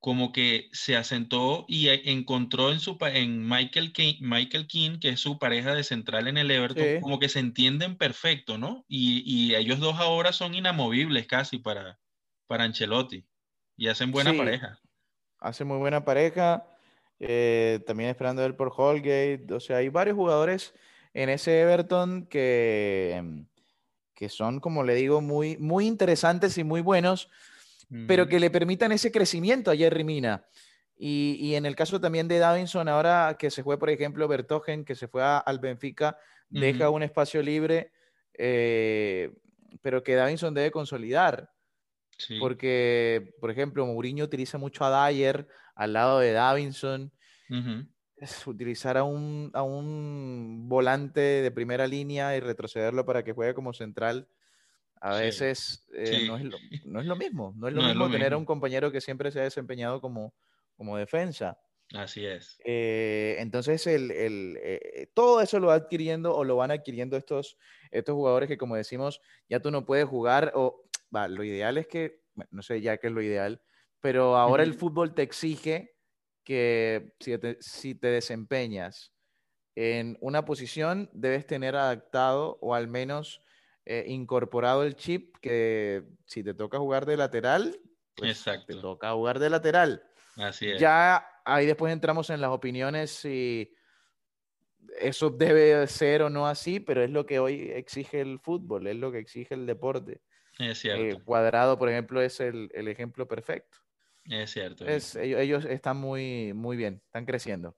como 0.07 0.31
que 0.31 0.69
se 0.71 0.97
asentó 0.97 1.65
y 1.67 1.89
e, 1.89 2.13
encontró 2.13 2.71
en, 2.71 2.79
su, 2.79 2.97
en 3.13 3.45
Michael, 3.45 3.93
King, 3.93 4.15
Michael 4.21 4.69
King, 4.69 5.01
que 5.01 5.09
es 5.09 5.19
su 5.19 5.37
pareja 5.37 5.75
de 5.75 5.83
central 5.83 6.29
en 6.29 6.39
el 6.39 6.49
Everton, 6.49 7.01
como 7.01 7.19
que 7.19 7.29
se 7.29 7.41
entienden 7.41 7.97
perfecto, 7.97 8.57
¿no? 8.57 8.85
Y, 8.87 9.25
y, 9.27 9.57
ellos 9.57 9.81
dos 9.81 9.97
ahora 9.99 10.33
son 10.33 10.55
inamovibles 10.55 11.27
casi 11.27 11.59
para, 11.59 11.99
para 12.47 12.63
Ancelotti 12.63 13.27
y 13.77 13.89
hacen 13.89 14.13
buena 14.13 14.33
pareja. 14.33 14.79
Hacen 15.41 15.67
muy 15.67 15.79
buena 15.79 16.05
pareja. 16.05 16.65
Eh, 17.19 17.81
también 17.85 18.11
esperando 18.11 18.43
ver 18.43 18.57
por 18.57 18.73
Holgate. 18.77 19.49
O 19.51 19.59
sea, 19.59 19.79
hay 19.79 19.89
varios 19.89 20.15
jugadores 20.15 20.73
en 21.15 21.31
ese 21.31 21.63
Everton 21.63 22.27
que, 22.27 23.45
que 24.15 24.29
son, 24.29 24.61
como 24.61 24.85
le 24.85 24.95
digo, 24.95 25.21
muy, 25.21 25.57
muy 25.57 25.85
interesantes 25.85 26.59
y 26.59 26.63
muy 26.63 26.81
buenos, 26.81 27.29
pero 28.07 28.28
que 28.28 28.40
le 28.40 28.50
permitan 28.50 28.93
ese 28.93 29.12
crecimiento 29.12 29.71
a 29.71 29.76
Jerry 29.76 30.05
Mina. 30.05 30.47
Y, 30.99 31.37
y, 31.40 31.55
en 31.57 31.66
el 31.66 31.76
caso 31.76 32.00
también 32.00 32.26
de 32.26 32.38
Davinson, 32.38 32.88
ahora 32.88 33.37
que 33.38 33.50
se 33.50 33.62
fue, 33.62 33.78
por 33.78 33.90
ejemplo, 33.90 34.26
Bertogen, 34.28 34.85
que 34.85 34.95
se 34.95 35.09
fue 35.09 35.23
al 35.23 35.59
Benfica, 35.59 36.19
deja 36.49 36.90
un 36.90 37.02
espacio 37.02 37.43
libre, 37.43 37.93
eh, 38.38 39.31
pero 39.83 40.02
que 40.02 40.14
Davinson 40.14 40.55
debe 40.55 40.71
consolidar. 40.71 41.50
Porque, 42.40 43.35
por 43.40 43.50
ejemplo, 43.50 43.85
Mourinho 43.85 44.25
utiliza 44.25 44.57
mucho 44.57 44.85
a 44.85 45.09
Dyer 45.09 45.47
al 45.75 45.93
lado 45.93 46.21
de 46.21 46.33
Davinson. 46.33 47.12
utilizar 48.47 48.97
a 48.97 49.05
un, 49.05 49.50
a 49.52 49.62
un 49.62 50.69
volante 50.69 51.21
de 51.21 51.50
primera 51.50 51.87
línea 51.87 52.35
y 52.37 52.40
retrocederlo 52.40 53.05
para 53.05 53.23
que 53.23 53.35
juegue 53.35 53.52
como 53.52 53.75
central, 53.75 54.28
a 55.00 55.17
veces 55.17 55.87
eh, 55.95 56.25
no, 56.26 56.37
es 56.37 56.45
lo, 56.45 56.59
no, 56.85 57.00
es 57.00 57.07
lo, 57.07 57.17
mismo. 57.17 57.53
No 57.57 57.69
es 57.69 57.75
lo 57.75 57.83
mismo 57.83 58.11
tener 58.11 58.33
a 58.33 58.37
un 58.37 58.45
compañero 58.45 58.91
que 58.91 59.00
siempre 59.00 59.31
se 59.31 59.41
ha 59.41 59.45
desempeñado 59.45 60.00
como, 60.00 60.35
como 60.76 60.97
defensa. 60.97 61.59
Así 61.95 62.26
es. 62.26 62.59
Eh, 62.65 63.37
entonces, 63.38 63.87
el, 63.87 64.11
el, 64.11 64.59
eh, 64.61 65.11
todo 65.15 65.41
eso 65.41 65.61
lo 65.61 65.69
va 65.69 65.75
adquiriendo 65.75 66.35
o 66.35 66.45
lo 66.45 66.57
van 66.57 66.71
adquiriendo 66.71 67.17
estos, 67.17 67.57
estos 67.91 68.15
jugadores 68.15 68.49
que, 68.49 68.59
como 68.59 68.75
decimos, 68.75 69.21
ya 69.49 69.61
tú 69.61 69.71
no 69.71 69.85
puedes 69.87 70.07
jugar 70.07 70.53
o 70.55 70.88
va, 71.15 71.29
lo 71.29 71.45
ideal 71.45 71.79
es 71.79 71.87
que, 71.87 72.23
no 72.50 72.62
sé 72.62 72.81
ya 72.81 72.97
qué 72.97 73.07
es 73.07 73.12
lo 73.12 73.23
ideal, 73.23 73.62
pero 74.00 74.37
ahora 74.37 74.62
el 74.62 74.75
fútbol 74.75 75.15
te 75.15 75.23
exige 75.23 75.95
que 76.43 77.15
si 77.21 77.38
te, 77.38 77.57
si 77.61 77.95
te 77.95 78.09
desempeñas 78.09 79.12
en 79.75 80.17
una 80.21 80.45
posición, 80.45 81.11
debes 81.12 81.47
tener 81.47 81.76
adaptado 81.76 82.59
o 82.61 82.75
al 82.75 82.88
menos 82.88 83.41
eh, 83.87 84.05
incorporado 84.09 84.83
el 84.83 84.97
chip 84.97 85.37
que 85.40 86.05
si 86.26 86.43
te 86.43 86.52
toca 86.52 86.78
jugar 86.78 87.07
de 87.07 87.16
lateral, 87.16 87.81
pues 88.14 88.45
te 88.45 88.75
toca 88.75 89.12
jugar 89.12 89.38
de 89.38 89.50
lateral. 89.50 90.02
Así 90.37 90.71
es. 90.71 90.81
Ya 90.81 91.26
ahí 91.45 91.64
después 91.66 91.93
entramos 91.93 92.28
en 92.31 92.40
las 92.40 92.50
opiniones 92.50 93.11
si 93.11 93.73
eso 95.00 95.31
debe 95.31 95.87
ser 95.87 96.23
o 96.23 96.31
no 96.31 96.47
así, 96.47 96.81
pero 96.81 97.02
es 97.02 97.11
lo 97.11 97.26
que 97.26 97.38
hoy 97.38 97.71
exige 97.75 98.21
el 98.21 98.38
fútbol, 98.40 98.87
es 98.87 98.97
lo 98.97 99.12
que 99.12 99.19
exige 99.19 99.55
el 99.55 99.66
deporte. 99.66 100.21
Es 100.59 100.78
cierto. 100.78 101.02
Eh, 101.02 101.23
cuadrado, 101.25 101.78
por 101.78 101.88
ejemplo, 101.88 102.21
es 102.21 102.40
el, 102.40 102.71
ejemplo 102.75 103.28
perfecto. 103.28 103.78
Es 104.25 104.50
cierto. 104.50 104.87
Es, 104.87 105.14
ellos, 105.16 105.64
están 105.64 105.99
muy, 105.99 106.52
muy 106.55 106.76
bien, 106.76 107.02
están 107.05 107.26
creciendo. 107.26 107.76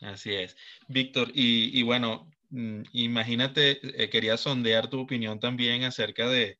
Así 0.00 0.34
es. 0.34 0.56
Víctor, 0.88 1.28
y, 1.34 1.82
bueno, 1.82 2.30
imagínate, 2.50 4.02
eh, 4.02 4.10
quería 4.10 4.36
sondear 4.36 4.88
tu 4.88 5.00
opinión 5.00 5.40
también 5.40 5.84
acerca 5.84 6.28
de, 6.28 6.58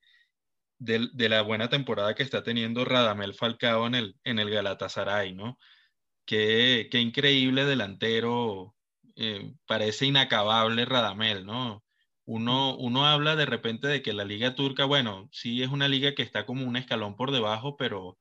de, 0.79 1.29
la 1.29 1.41
buena 1.43 1.69
temporada 1.69 2.15
que 2.15 2.23
está 2.23 2.43
teniendo 2.43 2.85
Radamel 2.85 3.33
Falcao 3.35 3.87
en 3.87 3.95
el, 3.95 4.15
en 4.23 4.39
el 4.39 4.49
Galatasaray, 4.49 5.33
¿no? 5.33 5.57
Qué, 6.25 6.89
qué 6.91 6.99
increíble 6.99 7.65
delantero, 7.65 8.75
eh, 9.15 9.53
parece 9.67 10.05
inacabable 10.07 10.85
Radamel, 10.85 11.45
¿no? 11.45 11.83
Uno, 12.25 12.77
uno 12.77 13.05
habla 13.07 13.35
de 13.35 13.45
repente 13.45 13.87
de 13.87 14.01
que 14.01 14.13
la 14.13 14.25
liga 14.25 14.55
turca, 14.55 14.85
bueno, 14.85 15.29
sí 15.31 15.63
es 15.63 15.69
una 15.69 15.87
liga 15.87 16.15
que 16.15 16.23
está 16.23 16.45
como 16.45 16.65
un 16.65 16.77
escalón 16.77 17.15
por 17.15 17.31
debajo, 17.31 17.77
pero, 17.77 18.17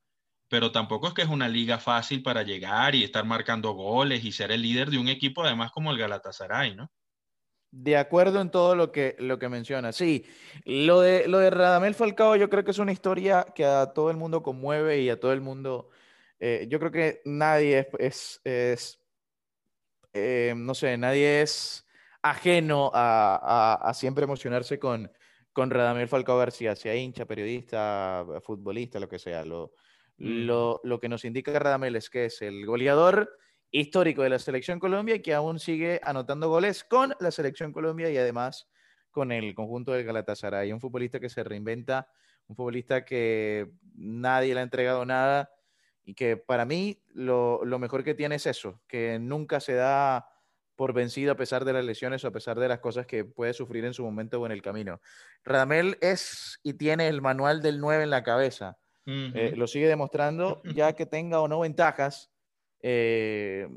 pero 0.49 0.73
tampoco 0.73 1.09
es 1.09 1.15
que 1.15 1.23
es 1.23 1.29
una 1.29 1.49
liga 1.49 1.79
fácil 1.79 2.23
para 2.23 2.43
llegar 2.43 2.95
y 2.95 3.05
estar 3.05 3.25
marcando 3.25 3.73
goles 3.73 4.25
y 4.25 4.33
ser 4.33 4.53
el 4.53 4.63
líder 4.63 4.91
de 4.91 4.99
un 4.99 5.09
equipo, 5.09 5.45
además 5.45 5.71
como 5.73 5.91
el 5.93 5.99
Galatasaray, 5.99 6.75
¿no? 6.75 6.91
De 7.73 7.97
acuerdo 7.97 8.41
en 8.41 8.51
todo 8.51 8.75
lo 8.75 8.91
que, 8.91 9.15
lo 9.21 9.39
que 9.39 9.49
menciona. 9.49 9.93
Sí, 9.93 10.27
lo 10.65 11.01
de, 11.01 11.29
lo 11.29 11.39
de 11.39 11.51
Radamel 11.51 11.95
Falcao 11.95 12.35
yo 12.35 12.51
creo 12.51 12.65
que 12.65 12.73
es 12.73 12.79
una 12.79 12.93
historia 12.93 13.47
que 13.55 13.65
a 13.65 13.93
todo 13.93 14.11
el 14.11 14.17
mundo 14.17 14.43
conmueve 14.43 15.01
y 15.01 15.09
a 15.09 15.21
todo 15.21 15.33
el 15.33 15.41
mundo, 15.41 15.89
eh, 16.41 16.67
yo 16.69 16.81
creo 16.81 16.91
que 16.91 17.23
nadie 17.25 17.89
es, 17.99 18.41
es, 18.45 19.01
eh, 20.13 20.53
no 20.57 20.75
sé, 20.75 20.97
nadie 20.99 21.43
es 21.43 21.87
ajeno 22.23 22.91
a, 22.93 23.93
siempre 23.95 24.25
emocionarse 24.25 24.81
con, 24.81 25.11
con 25.53 25.71
Radamel 25.71 26.09
Falcao 26.09 26.39
García, 26.39 26.75
sea 26.75 26.97
hincha, 26.97 27.25
periodista, 27.25 28.27
futbolista, 28.43 28.99
lo 28.99 29.09
que 29.09 29.21
sea. 29.21 29.45
Lo, 29.45 29.75
lo, 30.19 30.81
lo, 30.83 31.01
que 31.01 31.09
nos 31.09 31.25
indica 31.25 31.57
Radamel 31.57 31.97
es 31.97 32.11
que 32.11 32.27
es 32.27 32.43
el 32.43 32.67
goleador 32.67 33.31
histórico 33.71 34.23
de 34.23 34.31
la 34.31 34.39
selección 34.39 34.79
Colombia 34.79 35.17
y 35.17 35.23
que 35.23 35.35
aún 35.35 35.59
sigue 35.59 36.01
anotando 36.03 36.49
goles 36.49 36.85
con 36.85 37.15
la 37.21 37.31
selección 37.31 37.73
Colombia 37.73 38.11
y 38.11 38.17
además 38.17 38.69
con 39.11 39.33
el 39.33 39.55
conjunto 39.55 39.93
del 39.93 40.05
Galatasaray. 40.05 40.73
Un 40.73 40.81
futbolista 40.81 41.21
que 41.21 41.29
se 41.29 41.45
reinventa, 41.45 42.09
un 42.47 42.57
futbolista 42.57 43.05
que 43.05 43.71
nadie 43.95 44.55
le 44.55 44.61
ha 44.61 44.65
entregado 44.65 45.05
nada 45.05 45.51
y 46.05 46.15
que 46.15 46.37
para 46.37 46.65
mí 46.65 47.03
lo, 47.09 47.65
lo 47.65 47.79
mejor 47.79 48.03
que 48.03 48.15
tiene 48.15 48.37
es 48.37 48.47
eso, 48.47 48.81
que 48.89 49.19
nunca 49.19 49.61
se 49.61 49.75
da 49.75 50.29
por 50.81 50.95
vencido 50.95 51.33
a 51.33 51.37
pesar 51.37 51.67
de 51.67 51.75
las 51.75 51.85
lesiones 51.85 52.25
o 52.25 52.29
a 52.29 52.33
pesar 52.33 52.59
de 52.59 52.67
las 52.67 52.79
cosas 52.79 53.07
que 53.07 53.25
puede 53.27 53.53
sufrir 53.53 53.85
en 53.85 53.93
su 53.93 54.03
momento 54.03 54.41
o 54.41 54.47
en 54.47 54.53
el 54.53 54.63
camino. 54.63 55.01
Radamel 55.45 55.99
es 56.01 56.59
y 56.63 56.73
tiene 56.73 57.07
el 57.09 57.21
manual 57.21 57.61
del 57.61 57.81
9 57.81 58.05
en 58.05 58.11
la 58.11 58.23
cabeza. 58.23 58.79
Eh, 59.05 59.55
lo 59.57 59.67
sigue 59.67 59.89
demostrando, 59.89 60.63
ya 60.75 60.95
que 60.95 61.05
tenga 61.05 61.41
o 61.41 61.49
no 61.49 61.61
ventajas, 61.61 62.30
eh, 62.83 63.69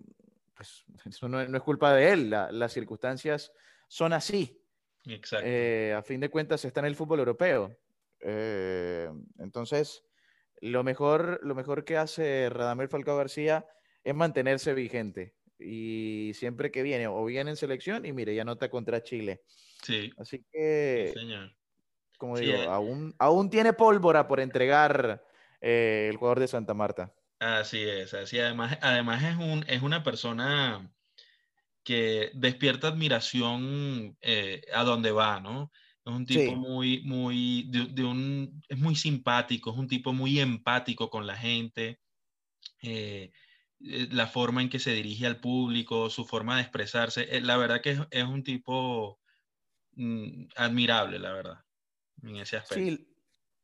pues 0.55 0.85
eso 1.05 1.27
no, 1.27 1.41
es 1.41 1.61
culpa 1.63 1.93
de 1.93 2.11
él, 2.11 2.29
las 2.29 2.73
circunstancias 2.73 3.51
son 3.87 4.13
así. 4.13 4.59
Exacto. 5.05 5.45
Eh, 5.47 5.93
a 5.93 6.01
fin 6.01 6.19
de 6.19 6.29
cuentas 6.29 6.63
está 6.65 6.79
en 6.79 6.87
el 6.87 6.95
fútbol 6.95 7.19
europeo. 7.19 7.77
entonces, 9.39 10.03
lo 10.61 10.83
mejor, 10.83 11.39
lo 11.43 11.55
mejor 11.55 11.83
que 11.83 11.97
hace 11.97 12.49
Radamel 12.49 12.87
Falcao 12.87 13.17
García 13.17 13.65
es 14.03 14.15
mantenerse 14.15 14.73
vigente 14.73 15.35
y 15.59 16.31
siempre 16.33 16.71
que 16.71 16.83
viene, 16.83 17.07
o 17.07 17.23
viene 17.25 17.51
en 17.51 17.57
selección 17.57 18.05
y 18.05 18.13
mire, 18.13 18.35
ya 18.35 18.43
nota 18.43 18.69
contra 18.69 19.03
Chile. 19.03 19.41
Sí. 19.81 20.11
Así 20.17 20.45
que, 20.51 21.13
como 22.17 22.37
digo, 22.37 22.53
eh. 22.53 22.65
aún, 22.67 23.13
aún 23.17 23.49
tiene 23.49 23.73
pólvora 23.73 24.27
por 24.27 24.39
entregar 24.39 25.23
eh, 25.61 26.07
el 26.09 26.17
jugador 26.17 26.39
de 26.39 26.47
Santa 26.47 26.73
Marta. 26.73 27.13
Así 27.43 27.81
es, 27.81 28.13
así 28.13 28.39
además, 28.39 28.77
además 28.81 29.21
es, 29.21 29.35
un, 29.35 29.65
es 29.67 29.81
una 29.81 30.01
persona 30.01 30.89
que 31.83 32.31
despierta 32.33 32.87
admiración 32.87 34.17
eh, 34.21 34.61
a 34.73 34.85
donde 34.85 35.11
va, 35.11 35.41
¿no? 35.41 35.69
Es 36.05 36.13
un 36.13 36.25
tipo 36.25 36.55
muy, 36.55 37.01
muy, 37.03 37.69
de, 37.69 38.03
un, 38.05 38.61
es 38.69 38.77
muy 38.77 38.95
simpático, 38.95 39.71
es 39.71 39.77
un 39.77 39.87
tipo 39.87 40.13
muy 40.13 40.39
empático 40.39 41.09
con 41.09 41.27
la 41.27 41.35
gente. 41.35 41.99
Eh, 42.81 43.31
eh, 43.81 44.07
la 44.11 44.27
forma 44.27 44.61
en 44.61 44.69
que 44.69 44.79
se 44.79 44.91
dirige 44.91 45.25
al 45.25 45.41
público, 45.41 46.09
su 46.09 46.25
forma 46.25 46.55
de 46.55 46.61
expresarse. 46.61 47.27
Eh, 47.29 47.41
la 47.41 47.57
verdad 47.57 47.81
que 47.81 47.97
es, 48.09 48.23
un 48.23 48.43
tipo 48.43 49.19
mm, 49.95 50.45
admirable, 50.55 51.19
la 51.19 51.33
verdad, 51.33 51.59
en 52.21 52.37
ese 52.37 52.57
aspecto. 52.57 53.03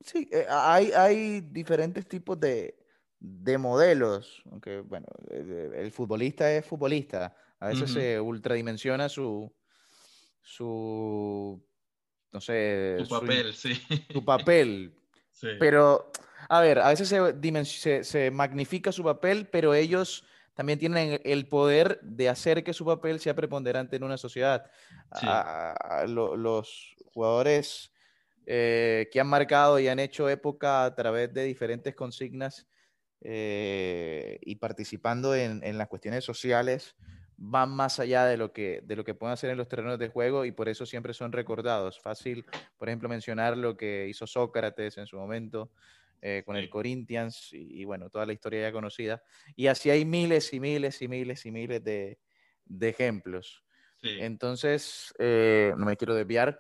Sí, 0.02 0.28
sí 0.28 0.30
hay, 0.50 0.92
hay 0.92 1.42
diferentes 1.42 2.08
tipos 2.08 2.40
de, 2.40 2.79
modelos, 3.20 4.42
aunque 4.52 4.80
bueno, 4.80 5.08
el, 5.30 5.92
futbolista 5.92 6.52
es 6.52 6.66
futbolista, 6.66 7.36
a 7.60 7.68
veces 7.68 7.92
se 7.92 8.20
ultradimensiona 8.20 9.10
su, 9.10 9.54
su, 10.42 11.62
no 12.32 12.42
sé, 12.42 12.98
su 13.04 13.10
papel, 13.10 13.54
sí. 13.54 13.82
Su 14.12 14.24
papel. 14.26 14.94
Pero 15.60 16.12
a 16.48 16.62
ver, 16.62 16.80
a 16.80 16.90
veces 16.90 17.10
se, 17.10 18.04
se, 18.04 18.32
magnifica 18.32 18.92
su 18.92 19.04
papel, 19.04 19.48
pero 19.48 19.74
ellos 19.74 20.26
también 20.54 20.80
tienen 20.80 21.22
el 21.24 21.48
poder 21.48 22.00
de 22.02 22.28
hacer 22.28 22.64
que 22.64 22.74
su 22.74 22.86
papel 22.86 23.20
sea 23.20 23.36
preponderante 23.36 23.96
en 23.96 24.04
una 24.04 24.18
sociedad. 24.18 24.70
los 26.08 26.96
jugadores 27.14 27.92
eh, 28.46 29.10
que 29.12 29.20
han 29.20 29.28
marcado 29.28 29.80
y 29.80 29.88
han 29.88 30.00
hecho 30.00 30.30
época 30.30 30.86
a 30.86 30.96
través 30.96 31.34
de 31.34 31.44
diferentes 31.44 31.96
consignas 31.96 32.68
eh, 33.22 34.40
y 34.42 34.56
participando 34.56 35.36
en, 35.36 35.64
en, 35.64 35.78
las 35.78 35.88
cuestiones 35.88 36.24
sociales 36.24 36.96
van 37.42 37.70
más 37.70 38.00
allá 38.00 38.26
de 38.26 38.36
lo, 38.36 38.52
que, 38.52 38.82
de 38.84 38.96
lo 38.98 39.06
que 39.06 39.14
pueden 39.14 39.34
hacer 39.34 39.50
en 39.50 39.58
los 39.58 39.70
terrenos 39.70 39.98
de 39.98 40.10
juego 40.10 40.44
y 40.44 40.52
por 40.52 40.68
eso 40.68 40.86
siempre 40.86 41.14
son 41.14 41.32
recordados. 41.32 42.00
Fácil, 42.00 42.46
por 42.78 42.90
ejemplo, 42.90 43.08
mencionar 43.08 43.58
lo 43.58 43.78
que 43.78 44.08
hizo 44.10 44.28
Sócrates 44.28 44.98
en 44.98 45.08
su 45.08 45.18
momento, 45.18 45.72
eh, 46.22 46.44
con 46.46 46.58
el 46.58 46.70
Corinthians 46.70 47.50
y, 47.54 47.86
bueno, 47.86 48.10
toda 48.10 48.26
la 48.26 48.34
historia 48.34 48.62
ya 48.62 48.74
conocida. 48.74 49.24
Y 49.56 49.68
así 49.68 49.90
hay 49.90 50.04
miles 50.04 50.54
y 50.54 50.60
miles 50.60 51.02
y 51.02 51.08
miles 51.08 51.46
y 51.46 51.52
miles 51.52 51.82
de, 51.82 52.20
ejemplos. 52.82 53.64
Entonces, 54.02 55.14
eh, 55.18 55.74
no 55.78 55.86
me 55.86 55.96
quiero 55.96 56.16
desviar, 56.16 56.60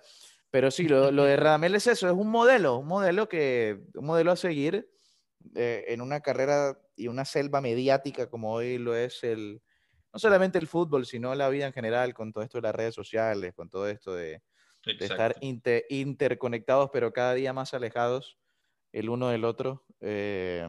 pero 0.49 0.71
sí, 0.71 0.87
lo, 0.87 1.11
de 1.11 1.35
Radamel 1.37 1.75
es 1.75 1.87
eso, 1.87 2.07
es 2.07 2.13
un 2.13 2.29
modelo, 2.29 2.77
un 2.77 2.87
modelo, 2.87 3.27
que, 3.27 3.81
un 3.95 4.05
modelo 4.05 4.31
a 4.31 4.37
seguir 4.37 4.89
eh, 5.55 5.85
en 5.87 6.01
una 6.01 6.21
carrera 6.21 6.79
y 6.95 7.07
una 7.07 7.25
selva 7.25 7.61
mediática 7.61 8.29
como 8.29 8.53
hoy 8.53 8.77
lo 8.77 8.95
es 8.95 9.23
el, 9.23 9.61
no 10.13 10.19
solamente 10.19 10.57
el 10.57 10.67
fútbol, 10.67 11.05
sino 11.05 11.33
la 11.35 11.49
vida 11.49 11.67
en 11.67 11.73
general, 11.73 12.13
con 12.13 12.31
todo 12.31 12.43
esto 12.43 12.57
de 12.57 12.63
las 12.63 12.75
redes 12.75 12.95
sociales, 12.95 13.53
con 13.53 13.69
todo 13.69 13.87
esto 13.87 14.13
de, 14.13 14.41
estar 14.85 15.35
interconectados, 15.89 16.89
pero 16.91 17.11
cada 17.13 17.33
día 17.33 17.53
más 17.53 17.73
alejados 17.73 18.39
el 18.91 19.09
uno 19.09 19.29
del 19.29 19.45
otro. 19.45 19.85
Eh, 19.99 20.67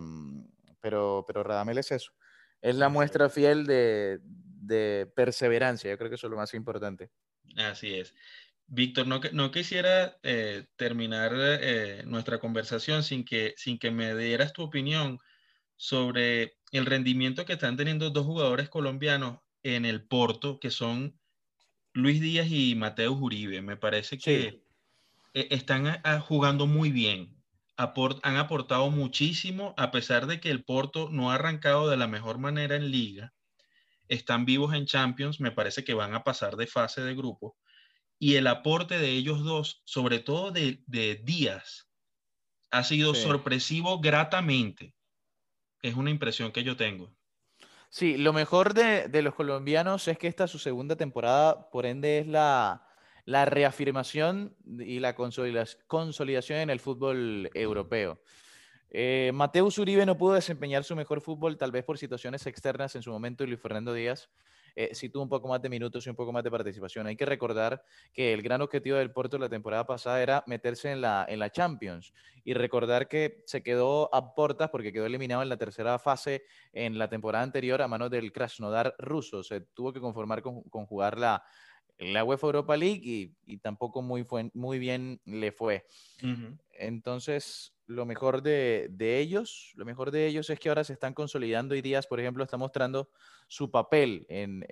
pero, 0.81 1.25
pero 1.27 1.43
Radamel 1.43 1.79
es 1.79 1.91
eso. 1.93 2.13
Es 2.61 2.75
la 2.77 2.89
muestra 2.89 3.29
fiel 3.29 3.67
de, 3.67 5.11
perseverancia. 5.15 5.91
Yo 5.91 5.99
creo 5.99 6.11
que 6.11 6.17
eso 6.17 6.27
es 6.27 6.31
lo 6.31 6.37
más 6.37 6.55
importante. 6.55 7.11
Así 7.57 7.95
es. 7.95 8.15
Víctor, 8.73 9.07
no, 9.07 9.21
no 9.33 9.51
quisiera 9.51 10.17
eh, 10.23 10.67
terminar 10.77 11.33
eh, 11.37 12.03
nuestra 12.07 12.39
conversación 12.39 13.03
sin 13.03 13.25
que, 13.25 13.53
sin 13.57 13.79
que 13.79 13.91
me 13.91 14.17
dieras 14.17 14.53
tu 14.53 14.63
opinión 14.63 15.19
sobre 15.77 16.57
el 16.73 16.87
rendimiento 16.87 17.45
que 17.45 17.55
están 17.55 17.77
teniendo 17.77 18.11
dos 18.11 18.25
jugadores 18.25 18.69
colombianos 18.69 19.41
en 19.63 19.85
el 19.85 20.07
Porto, 20.07 20.59
que 20.61 20.71
son 20.71 21.19
Luis 21.93 22.21
Díaz 22.21 22.49
y 22.51 22.75
Mateo 22.75 23.13
Uribe. 23.13 23.61
Me 23.61 23.77
parece 23.77 24.19
que 24.19 24.63
están 25.35 26.01
jugando 26.23 26.67
muy 26.67 26.91
bien 26.91 27.41
han 28.23 28.37
aportado 28.37 28.91
muchísimo, 28.91 29.75
a 29.79 29.91
pesar 29.91 30.27
de 30.27 30.39
que 30.41 30.51
el 30.51 30.65
Porto 30.65 31.09
no 31.11 31.31
ha 31.31 31.37
arrancado 31.37 31.89
de 31.89 31.97
la 31.97 32.07
mejor 32.07 32.39
manera 32.39 32.77
en 32.77 32.91
liga. 32.91 33.33
Están 34.09 34.45
vivos 34.45 34.75
en 34.75 34.87
Champions, 34.87 35.41
me 35.41 35.53
parece 35.53 35.83
que 35.83 35.95
van 35.95 36.15
a 36.15 36.23
pasar 36.23 36.57
de 36.57 36.67
fase 36.67 37.01
de 37.01 37.15
grupo. 37.15 37.57
Y 38.23 38.37
el 38.37 38.47
aporte 38.47 38.99
de 38.99 39.09
ellos 39.09 39.43
dos, 39.43 39.83
sobre 39.87 40.19
todo 40.19 40.53
de, 40.53 41.23
Díaz, 41.25 41.89
ha 42.71 42.85
sido 42.85 43.15
sorpresivo 43.15 43.99
gratamente. 43.99 44.95
Es 45.83 45.95
una 45.95 46.11
impresión 46.11 46.53
que 46.53 46.63
yo 46.63 46.77
tengo. 46.77 47.11
Sí, 47.89 48.19
lo 48.19 48.35
mejor 48.35 48.75
de, 48.75 49.09
de, 49.09 49.23
los 49.23 49.35
colombianos 49.35 50.07
es 50.07 50.19
que 50.19 50.29
esta 50.29 50.45
es 50.45 50.51
su 50.51 50.59
segunda 50.59 50.97
temporada, 50.97 51.71
por 51.71 51.87
ende 51.87 52.19
es 52.19 52.27
la, 52.27 52.87
la 53.25 53.47
reafirmación 53.47 54.55
y 54.67 55.01
la 55.01 55.15
consolidación 55.15 56.59
en 56.59 56.71
el 56.71 56.79
fútbol 56.79 57.51
europeo. 57.55 58.21
Eh, 58.91 59.31
Mateus 59.33 59.79
Uribe 59.79 60.05
no 60.05 60.19
pudo 60.19 60.35
desempeñar 60.35 60.85
su 60.85 60.95
mejor 60.95 61.21
fútbol, 61.21 61.57
tal 61.57 61.71
vez 61.71 61.85
por 61.85 61.97
situaciones 61.97 62.47
externas 62.47 62.95
en 62.97 63.03
su 63.03 63.11
momento, 63.11 63.45
y 63.45 63.47
Luis 63.47 63.61
Fernando 63.61 63.95
Díaz 63.95 64.29
eh, 64.75 64.91
sí 64.95 65.09
tuvo 65.09 65.23
un 65.23 65.29
poco 65.29 65.49
más 65.49 65.61
de 65.63 65.69
minutos 65.69 66.07
y 66.07 66.11
un 66.11 66.17
poco 66.17 66.33
más 66.33 66.45
de 66.45 66.51
participación. 66.51 67.07
Hay 67.07 67.17
que 67.17 67.27
recordar 67.27 67.83
que 68.13 68.33
el 68.33 68.43
gran 68.43 68.63
objetivo 68.63 68.97
del 68.97 69.13
Porto 69.13 69.39
la 69.39 69.49
temporada 69.49 69.87
pasada 69.87 70.23
era 70.23 70.45
meterse 70.47 70.91
en 70.91 71.01
la, 71.01 71.27
en 71.29 71.39
la 71.39 71.51
Champions 71.51 72.13
y 72.45 72.55
recordar 72.55 73.09
que 73.09 73.43
se 73.47 73.63
quedó 73.63 74.15
a 74.15 74.35
portas 74.35 74.71
porque 74.71 74.93
quedó 74.93 75.07
eliminado 75.07 75.43
en 75.43 75.49
la 75.49 75.57
tercera 75.57 75.99
fase 75.99 76.45
en 76.73 76.99
la 76.99 77.09
temporada 77.09 77.45
anterior 77.45 77.83
a 77.83 77.89
manos 77.89 78.11
del 78.11 78.33
Krasnodar 78.33 78.95
ruso. 78.99 79.43
Se 79.43 79.61
tuvo 79.61 79.93
que 79.93 80.01
conformar 80.01 80.43
con, 80.43 80.63
con 80.63 80.87
jugar 80.87 81.19
la, 81.19 81.43
la 82.01 82.25
UEFA 82.25 82.47
Europa 82.47 82.77
League 82.77 83.35
y, 83.47 83.59
tampoco 83.59 84.03
muy, 84.03 84.27
muy 84.55 84.79
bien 84.79 85.21
le 85.27 85.53
fue. 85.53 85.87
Entonces, 86.73 87.75
lo 87.91 88.07
mejor 88.07 88.41
de, 88.41 88.89
ellos, 89.01 89.73
lo 89.75 89.85
mejor 89.85 90.13
de 90.13 90.27
ellos 90.29 90.49
es 90.49 90.61
que 90.61 90.69
ahora 90.69 90.85
se 90.85 90.93
están 90.93 91.13
consolidando 91.13 91.75
y 91.75 91.83
Díaz, 91.83 92.07
por 92.07 92.21
ejemplo, 92.21 92.45
está 92.45 92.57
mostrando 92.57 93.11
su 93.49 93.69
papel 93.69 94.27
en, 94.29 94.65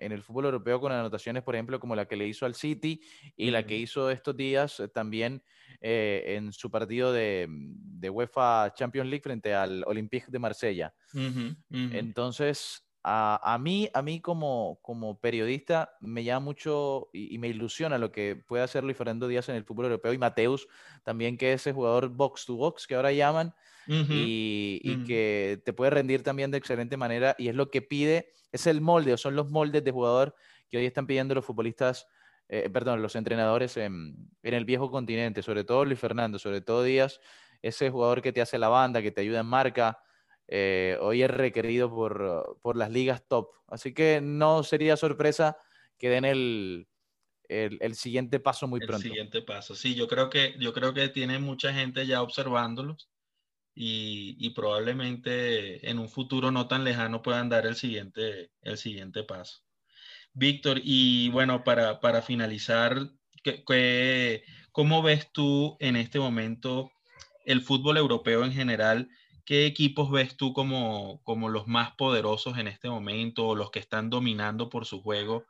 el 0.00 0.22
fútbol 0.22 0.46
europeo 0.46 0.80
con 0.80 0.90
anotaciones, 0.90 1.42
por 1.42 1.54
ejemplo, 1.54 1.78
como 1.78 1.94
la 1.94 2.06
que 2.06 2.16
le 2.16 2.26
hizo 2.26 2.46
al 2.46 2.54
City 2.54 3.02
y 3.36 3.50
la 3.50 3.66
que 3.66 3.76
hizo 3.76 4.10
estos 4.10 4.34
días 4.38 4.80
eh, 4.80 4.88
también 4.88 5.42
eh, 5.82 6.24
en 6.36 6.50
su 6.54 6.70
partido 6.70 7.12
de, 7.12 7.46
UEFA 8.10 8.72
Champions 8.74 9.10
League 9.10 9.22
frente 9.22 9.54
al 9.54 9.84
Olympique 9.86 10.26
de 10.28 10.38
Marsella. 10.38 10.94
Entonces, 11.70 12.86
a, 13.04 13.58
mí, 13.60 13.88
a 13.94 14.02
mí 14.02 14.20
como, 14.20 14.78
como 14.80 15.18
periodista 15.18 15.96
me 16.00 16.22
llama 16.22 16.44
mucho 16.44 17.08
y, 17.12 17.36
me 17.38 17.48
ilusiona 17.48 17.98
lo 17.98 18.12
que 18.12 18.36
puede 18.36 18.62
hacer 18.62 18.84
Luis 18.84 18.96
Fernando 18.96 19.26
Díaz 19.26 19.48
en 19.48 19.56
el 19.56 19.64
fútbol 19.64 19.86
europeo 19.86 20.12
y 20.12 20.18
Mateus 20.18 20.68
también 21.02 21.36
que 21.36 21.52
es 21.52 21.62
ese 21.62 21.72
jugador 21.72 22.08
box 22.08 22.46
to 22.46 22.54
box 22.54 22.86
que 22.86 22.94
ahora 22.94 23.10
llaman 23.10 23.54
y, 23.88 25.04
que 25.04 25.60
te 25.64 25.72
puede 25.72 25.90
rendir 25.90 26.22
también 26.22 26.52
de 26.52 26.58
excelente 26.58 26.96
manera 26.96 27.34
y 27.38 27.48
es 27.48 27.56
lo 27.56 27.70
que 27.70 27.82
pide, 27.82 28.32
es 28.52 28.68
el 28.68 28.80
molde 28.80 29.12
o 29.12 29.16
son 29.16 29.34
los 29.34 29.50
moldes 29.50 29.82
de 29.82 29.90
jugador 29.90 30.36
que 30.70 30.78
hoy 30.78 30.86
están 30.86 31.06
pidiendo 31.06 31.34
los 31.34 31.44
futbolistas, 31.44 32.06
eh, 32.48 32.70
perdón, 32.70 33.02
los 33.02 33.16
entrenadores 33.16 33.76
en, 33.76 34.30
en 34.44 34.54
el 34.54 34.64
viejo 34.64 34.90
continente, 34.92 35.42
sobre 35.42 35.64
todo 35.64 35.84
Luis 35.84 35.98
Fernando, 35.98 36.38
sobre 36.38 36.60
todo 36.60 36.84
Díaz, 36.84 37.20
ese 37.60 37.90
jugador 37.90 38.22
que 38.22 38.32
te 38.32 38.40
hace 38.40 38.58
la 38.58 38.68
banda, 38.68 39.02
que 39.02 39.10
te 39.10 39.22
ayuda 39.22 39.40
en 39.40 39.46
marca, 39.46 39.98
eh, 40.54 40.98
hoy 41.00 41.22
es 41.22 41.30
requerido 41.30 41.88
por, 41.88 42.76
las 42.76 42.90
ligas 42.90 43.26
top. 43.26 43.48
Así 43.68 43.94
que 43.94 44.20
no 44.20 44.62
sería 44.64 44.98
sorpresa 44.98 45.56
que 45.96 46.10
den 46.10 46.26
el, 46.26 46.88
el, 47.48 47.94
siguiente 47.94 48.38
paso 48.38 48.68
muy 48.68 48.80
pronto. 48.80 48.96
El 48.96 49.02
siguiente 49.02 49.40
paso, 49.40 49.74
sí, 49.74 49.94
yo 49.94 50.06
creo 50.08 50.28
que, 50.28 50.54
yo 50.58 50.74
creo 50.74 50.92
que 50.92 51.08
tiene 51.08 51.38
mucha 51.38 51.72
gente 51.72 52.06
ya 52.06 52.20
observándolos 52.20 53.08
y, 53.74 54.50
probablemente 54.50 55.88
en 55.88 55.98
un 55.98 56.10
futuro 56.10 56.50
no 56.50 56.68
tan 56.68 56.84
lejano 56.84 57.22
puedan 57.22 57.48
dar 57.48 57.64
el 57.64 57.76
siguiente, 57.76 58.50
el 58.60 58.76
siguiente 58.76 59.24
paso. 59.24 59.62
Víctor, 60.34 60.82
y 60.84 61.30
bueno, 61.30 61.64
para, 61.64 61.98
para 61.98 62.20
finalizar, 62.20 62.98
cómo 64.70 65.02
ves 65.02 65.32
tú 65.32 65.78
en 65.80 65.96
este 65.96 66.18
momento 66.18 66.92
el 67.46 67.62
fútbol 67.62 67.96
europeo 67.96 68.44
en 68.44 68.52
general? 68.52 69.08
¿Qué 69.44 69.66
equipos 69.66 70.10
ves 70.10 70.36
tú 70.36 70.52
como, 70.52 71.20
como 71.24 71.48
los 71.48 71.66
más 71.66 71.92
poderosos 71.92 72.58
en 72.58 72.68
este 72.68 72.88
momento 72.88 73.48
o 73.48 73.56
los 73.56 73.70
que 73.70 73.78
están 73.78 74.10
dominando 74.10 74.68
por 74.68 74.86
su 74.86 75.02
juego? 75.02 75.46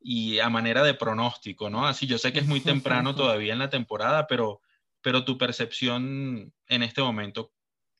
Y 0.00 0.38
a 0.38 0.48
manera 0.48 0.82
de 0.82 0.94
pronóstico, 0.94 1.70
¿no? 1.70 1.86
Así 1.86 2.06
yo 2.06 2.18
sé 2.18 2.32
que 2.32 2.40
es 2.40 2.46
muy 2.46 2.60
temprano 2.60 3.14
todavía 3.16 3.52
en 3.52 3.58
la 3.58 3.70
temporada, 3.70 4.26
pero, 4.26 4.60
pero 5.00 5.24
tu 5.24 5.38
percepción 5.38 6.52
en 6.68 6.82
este 6.82 7.02
momento 7.02 7.52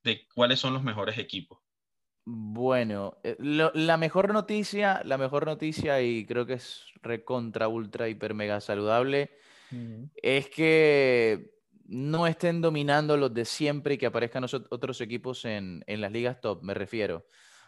de 0.05 0.27
cuáles 0.35 0.61
son 0.61 0.73
los 0.73 0.83
mejores 0.83 1.19
equipos. 1.19 1.59
Bueno, 2.29 3.19
eh, 3.23 3.37
la 3.39 3.97
mejor 3.97 4.33
noticia, 4.33 5.01
la 5.05 5.17
mejor 5.17 5.47
noticia, 5.47 6.03
y 6.03 6.27
creo 6.27 6.45
que 6.45 6.55
es 6.55 6.85
recontra, 7.01 7.69
ultra, 7.69 8.09
hiper, 8.09 8.35
mega 8.35 8.61
saludable, 8.61 9.31
es 10.17 10.49
que 10.49 11.56
no 11.89 12.27
estén 12.27 12.61
dominando 12.61 13.17
los 13.17 13.33
de 13.33 13.45
siempre 13.45 13.95
y 13.95 13.99
que 13.99 14.07
aparezcan 14.07 14.45
otros 14.45 15.01
equipos 15.01 15.45
en, 15.45 15.85
las 15.87 16.13
ligas 16.13 16.41
top, 16.41 16.63
me 16.63 16.75
refiero. 16.75 17.27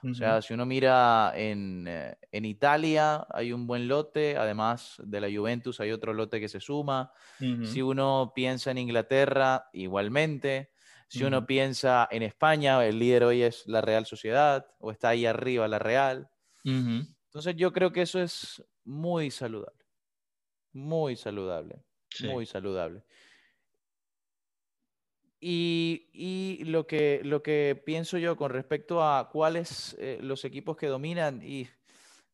O 0.09 0.15
sea, 0.15 0.41
si 0.43 0.55
uno 0.55 0.65
mira 0.65 1.33
en, 1.35 1.87
eh, 1.89 2.17
en, 2.31 2.45
Italia, 2.45 3.27
hay 3.31 3.53
un 3.53 3.67
buen 3.67 3.89
lote, 3.89 4.37
además 4.37 4.95
de 5.05 5.21
la 5.21 5.29
Juventus 5.29 5.81
hay 5.81 5.91
otro 5.91 6.15
lote 6.15 6.39
que 6.39 6.49
se 6.49 6.61
suma. 6.61 7.11
Si 7.65 7.83
uno 7.83 8.33
piensa 8.33 8.71
en 8.71 8.79
Inglaterra, 8.79 9.69
igualmente. 9.73 10.71
Si 11.09 11.25
uno 11.25 11.47
piensa 11.47 12.07
en 12.11 12.23
España, 12.23 12.85
el 12.87 12.99
líder 12.99 13.25
hoy 13.25 13.43
es 13.43 13.67
la 13.67 13.81
Real 13.81 14.07
Sociedad, 14.07 14.67
o 14.79 14.93
está 14.93 15.09
ahí 15.09 15.27
arriba 15.27 15.67
la 15.67 15.81
Real. 15.81 16.31
Entonces 16.65 17.57
yo 17.57 17.73
creo 17.73 17.93
que 17.93 18.03
eso 18.03 18.21
es 18.21 18.63
muy 18.85 19.31
saludable. 19.31 19.85
Muy 20.73 21.17
saludable. 21.17 21.83
Muy 22.23 22.47
saludable. 22.47 23.05
Y, 25.41 26.65
lo, 26.65 26.87
que, 26.87 27.21
lo 27.25 27.43
que 27.43 27.81
pienso 27.87 28.19
yo 28.19 28.37
con 28.37 28.51
respecto 28.51 29.03
a 29.03 29.31
cuáles 29.31 29.97
eh, 30.01 30.19
los 30.21 30.45
equipos 30.45 30.77
que 30.77 30.89
dominan, 30.89 31.43
y 31.43 31.69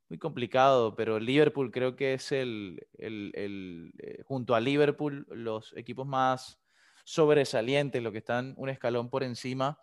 muy 0.09 0.19
complicado, 0.19 0.95
pero 0.95 1.19
Liverpool 1.19 1.71
creo 1.71 1.97
que 1.97 2.15
es 2.15 2.33
el, 2.33 2.87
el, 2.99 3.93
eh, 3.99 4.23
junto 4.25 4.55
a 4.55 4.61
Liverpool, 4.61 5.27
los 5.31 5.75
equipos 5.77 6.07
más 6.07 6.61
sobresalientes, 7.05 8.03
los 8.03 8.13
que 8.13 8.19
están 8.19 8.55
un 8.57 8.69
escalón 8.69 9.11
por 9.11 9.23
encima, 9.23 9.79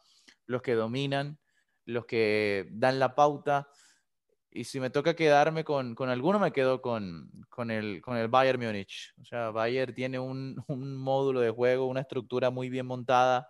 los 0.46 0.62
que 0.62 0.74
dominan, 0.74 1.40
los 1.86 2.06
que 2.06 2.68
dan 2.72 3.00
la 3.00 3.16
pauta. 3.16 3.70
Y 4.50 4.66
si 4.66 4.80
me 4.80 4.90
toca 4.90 5.16
quedarme 5.16 5.64
con, 5.64 5.96
alguno, 6.10 6.40
me 6.40 6.52
quedo 6.52 6.82
con, 6.82 7.41
el, 7.70 8.02
con 8.02 8.18
el 8.18 8.28
Bayern 8.28 8.60
Múnich. 8.60 9.14
O 9.22 9.26
sea, 9.26 9.52
Bayern 9.52 9.94
tiene 9.94 10.18
un, 10.18 10.56
módulo 10.68 11.42
de 11.42 11.52
juego, 11.52 11.86
una 11.88 12.02
estructura 12.02 12.50
muy 12.50 12.70
bien 12.70 12.86
montada 12.86 13.48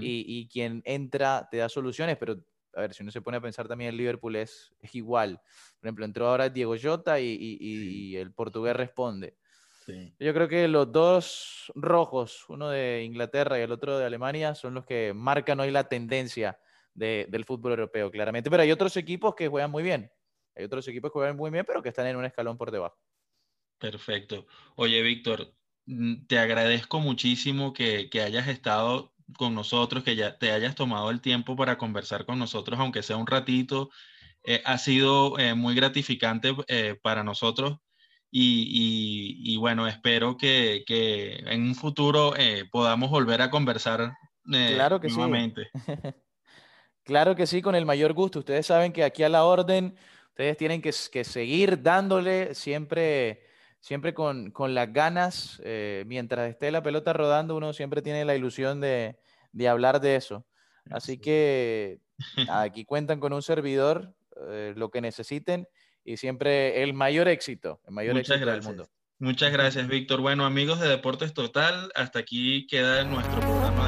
y, 0.00 0.48
quien 0.48 0.82
entra 0.86 1.46
te 1.50 1.58
da 1.58 1.68
soluciones, 1.68 2.16
pero 2.16 2.36
a 2.74 2.80
ver, 2.80 2.94
si 2.94 3.02
uno 3.02 3.12
se 3.12 3.20
pone 3.20 3.36
a 3.36 3.40
pensar 3.40 3.68
también 3.68 3.90
el 3.90 3.96
Liverpool 3.96 4.36
es, 4.36 4.74
es 4.80 4.94
igual. 4.94 5.40
Por 5.78 5.86
ejemplo, 5.86 6.04
entró 6.04 6.28
ahora 6.28 6.48
Diego 6.48 6.74
Jota 6.80 7.20
y, 7.20 8.16
el 8.16 8.32
portugués 8.32 8.74
responde. 8.74 9.36
Yo 10.18 10.34
creo 10.34 10.48
que 10.48 10.68
los 10.68 10.92
dos 10.92 11.72
rojos, 11.74 12.44
uno 12.48 12.68
de 12.68 13.04
Inglaterra 13.04 13.58
y 13.58 13.62
el 13.62 13.72
otro 13.72 13.98
de 13.98 14.04
Alemania, 14.04 14.54
son 14.54 14.74
los 14.74 14.84
que 14.84 15.12
marcan 15.14 15.60
hoy 15.60 15.70
la 15.70 15.88
tendencia 15.88 16.58
del 16.94 17.44
fútbol 17.44 17.72
europeo, 17.72 18.10
claramente. 18.10 18.50
Pero 18.50 18.62
hay 18.62 18.72
otros 18.72 18.96
equipos 18.96 19.34
que 19.34 19.48
juegan 19.48 19.70
muy 19.70 19.82
bien. 19.82 20.10
Hay 20.56 20.64
otros 20.64 20.86
equipos 20.88 21.10
que 21.10 21.18
juegan 21.18 21.36
muy 21.36 21.50
bien, 21.50 21.64
pero 21.64 21.82
que 21.82 21.88
están 21.88 22.06
en 22.06 22.16
un 22.16 22.24
escalón 22.24 22.58
por 22.58 22.70
debajo. 22.70 22.98
Perfecto. 23.78 24.46
Oye, 24.76 25.02
Víctor, 25.02 25.54
mm, 25.86 26.26
te 26.26 26.38
agradezco 26.38 27.00
muchísimo 27.00 27.72
que, 27.72 28.10
hayas 28.22 28.48
estado 28.48 29.14
con 29.36 29.54
nosotros, 29.54 30.04
que 30.04 30.16
ya 30.16 30.38
te 30.38 30.50
hayas 30.52 30.74
tomado 30.74 31.10
el 31.10 31.20
tiempo 31.20 31.54
para 31.56 31.78
conversar 31.78 32.24
con 32.26 32.38
nosotros, 32.38 32.78
aunque 32.80 33.02
sea 33.02 33.16
un 33.16 33.26
ratito. 33.26 33.90
Eh, 34.44 34.62
ha 34.64 34.78
sido 34.78 35.38
eh, 35.38 35.54
muy 35.54 35.74
gratificante 35.74 36.54
eh, 36.68 36.98
para 37.02 37.22
nosotros 37.22 37.78
y, 38.30 39.56
bueno, 39.58 39.88
espero 39.88 40.36
que, 40.36 40.84
en 41.46 41.62
un 41.62 41.74
futuro 41.74 42.34
podamos 42.70 43.10
volver 43.10 43.40
a 43.40 43.50
conversar 43.50 44.12
claro 44.44 45.00
que 45.00 45.08
nuevamente. 45.08 45.70
Sí. 45.72 45.92
claro 47.04 47.34
que 47.34 47.46
sí, 47.46 47.62
con 47.62 47.74
el 47.74 47.86
mayor 47.86 48.12
gusto. 48.12 48.40
Ustedes 48.40 48.66
saben 48.66 48.92
que 48.92 49.02
aquí 49.02 49.22
a 49.22 49.30
la 49.30 49.44
orden, 49.44 49.96
ustedes 50.28 50.58
tienen 50.58 50.82
que, 50.82 50.92
que 51.10 51.24
seguir 51.24 51.82
dándole 51.82 52.54
siempre 52.54 53.47
siempre 53.80 54.14
con, 54.14 54.52
las 54.74 54.92
ganas, 54.92 55.60
eh, 55.64 56.04
mientras 56.06 56.50
esté 56.50 56.70
la 56.70 56.82
pelota 56.82 57.12
rodando, 57.12 57.56
uno 57.56 57.72
siempre 57.72 58.02
tiene 58.02 58.24
la 58.24 58.34
ilusión 58.36 58.80
de, 58.80 59.16
hablar 59.68 60.00
de 60.00 60.16
eso. 60.16 60.46
Así 60.90 61.18
que 61.18 62.00
aquí 62.50 62.84
cuentan 62.84 63.20
con 63.20 63.32
un 63.32 63.42
servidor, 63.42 64.14
eh, 64.48 64.72
lo 64.76 64.90
que 64.90 65.00
necesiten 65.00 65.66
y 66.04 66.16
siempre 66.16 66.82
el 66.82 66.94
mayor 66.94 67.28
éxito, 67.28 67.80
el 67.86 67.92
mayor 67.92 68.16
éxito 68.16 68.46
del 68.46 68.62
mundo. 68.62 68.88
Muchas 69.20 69.52
gracias, 69.52 69.88
Víctor. 69.88 70.20
Bueno, 70.20 70.46
amigos 70.46 70.78
de 70.80 70.88
Deportes 70.88 71.34
Total, 71.34 71.90
hasta 71.96 72.20
aquí 72.20 72.68
queda 72.68 73.02
nuestro 73.02 73.40
programa 73.40 73.87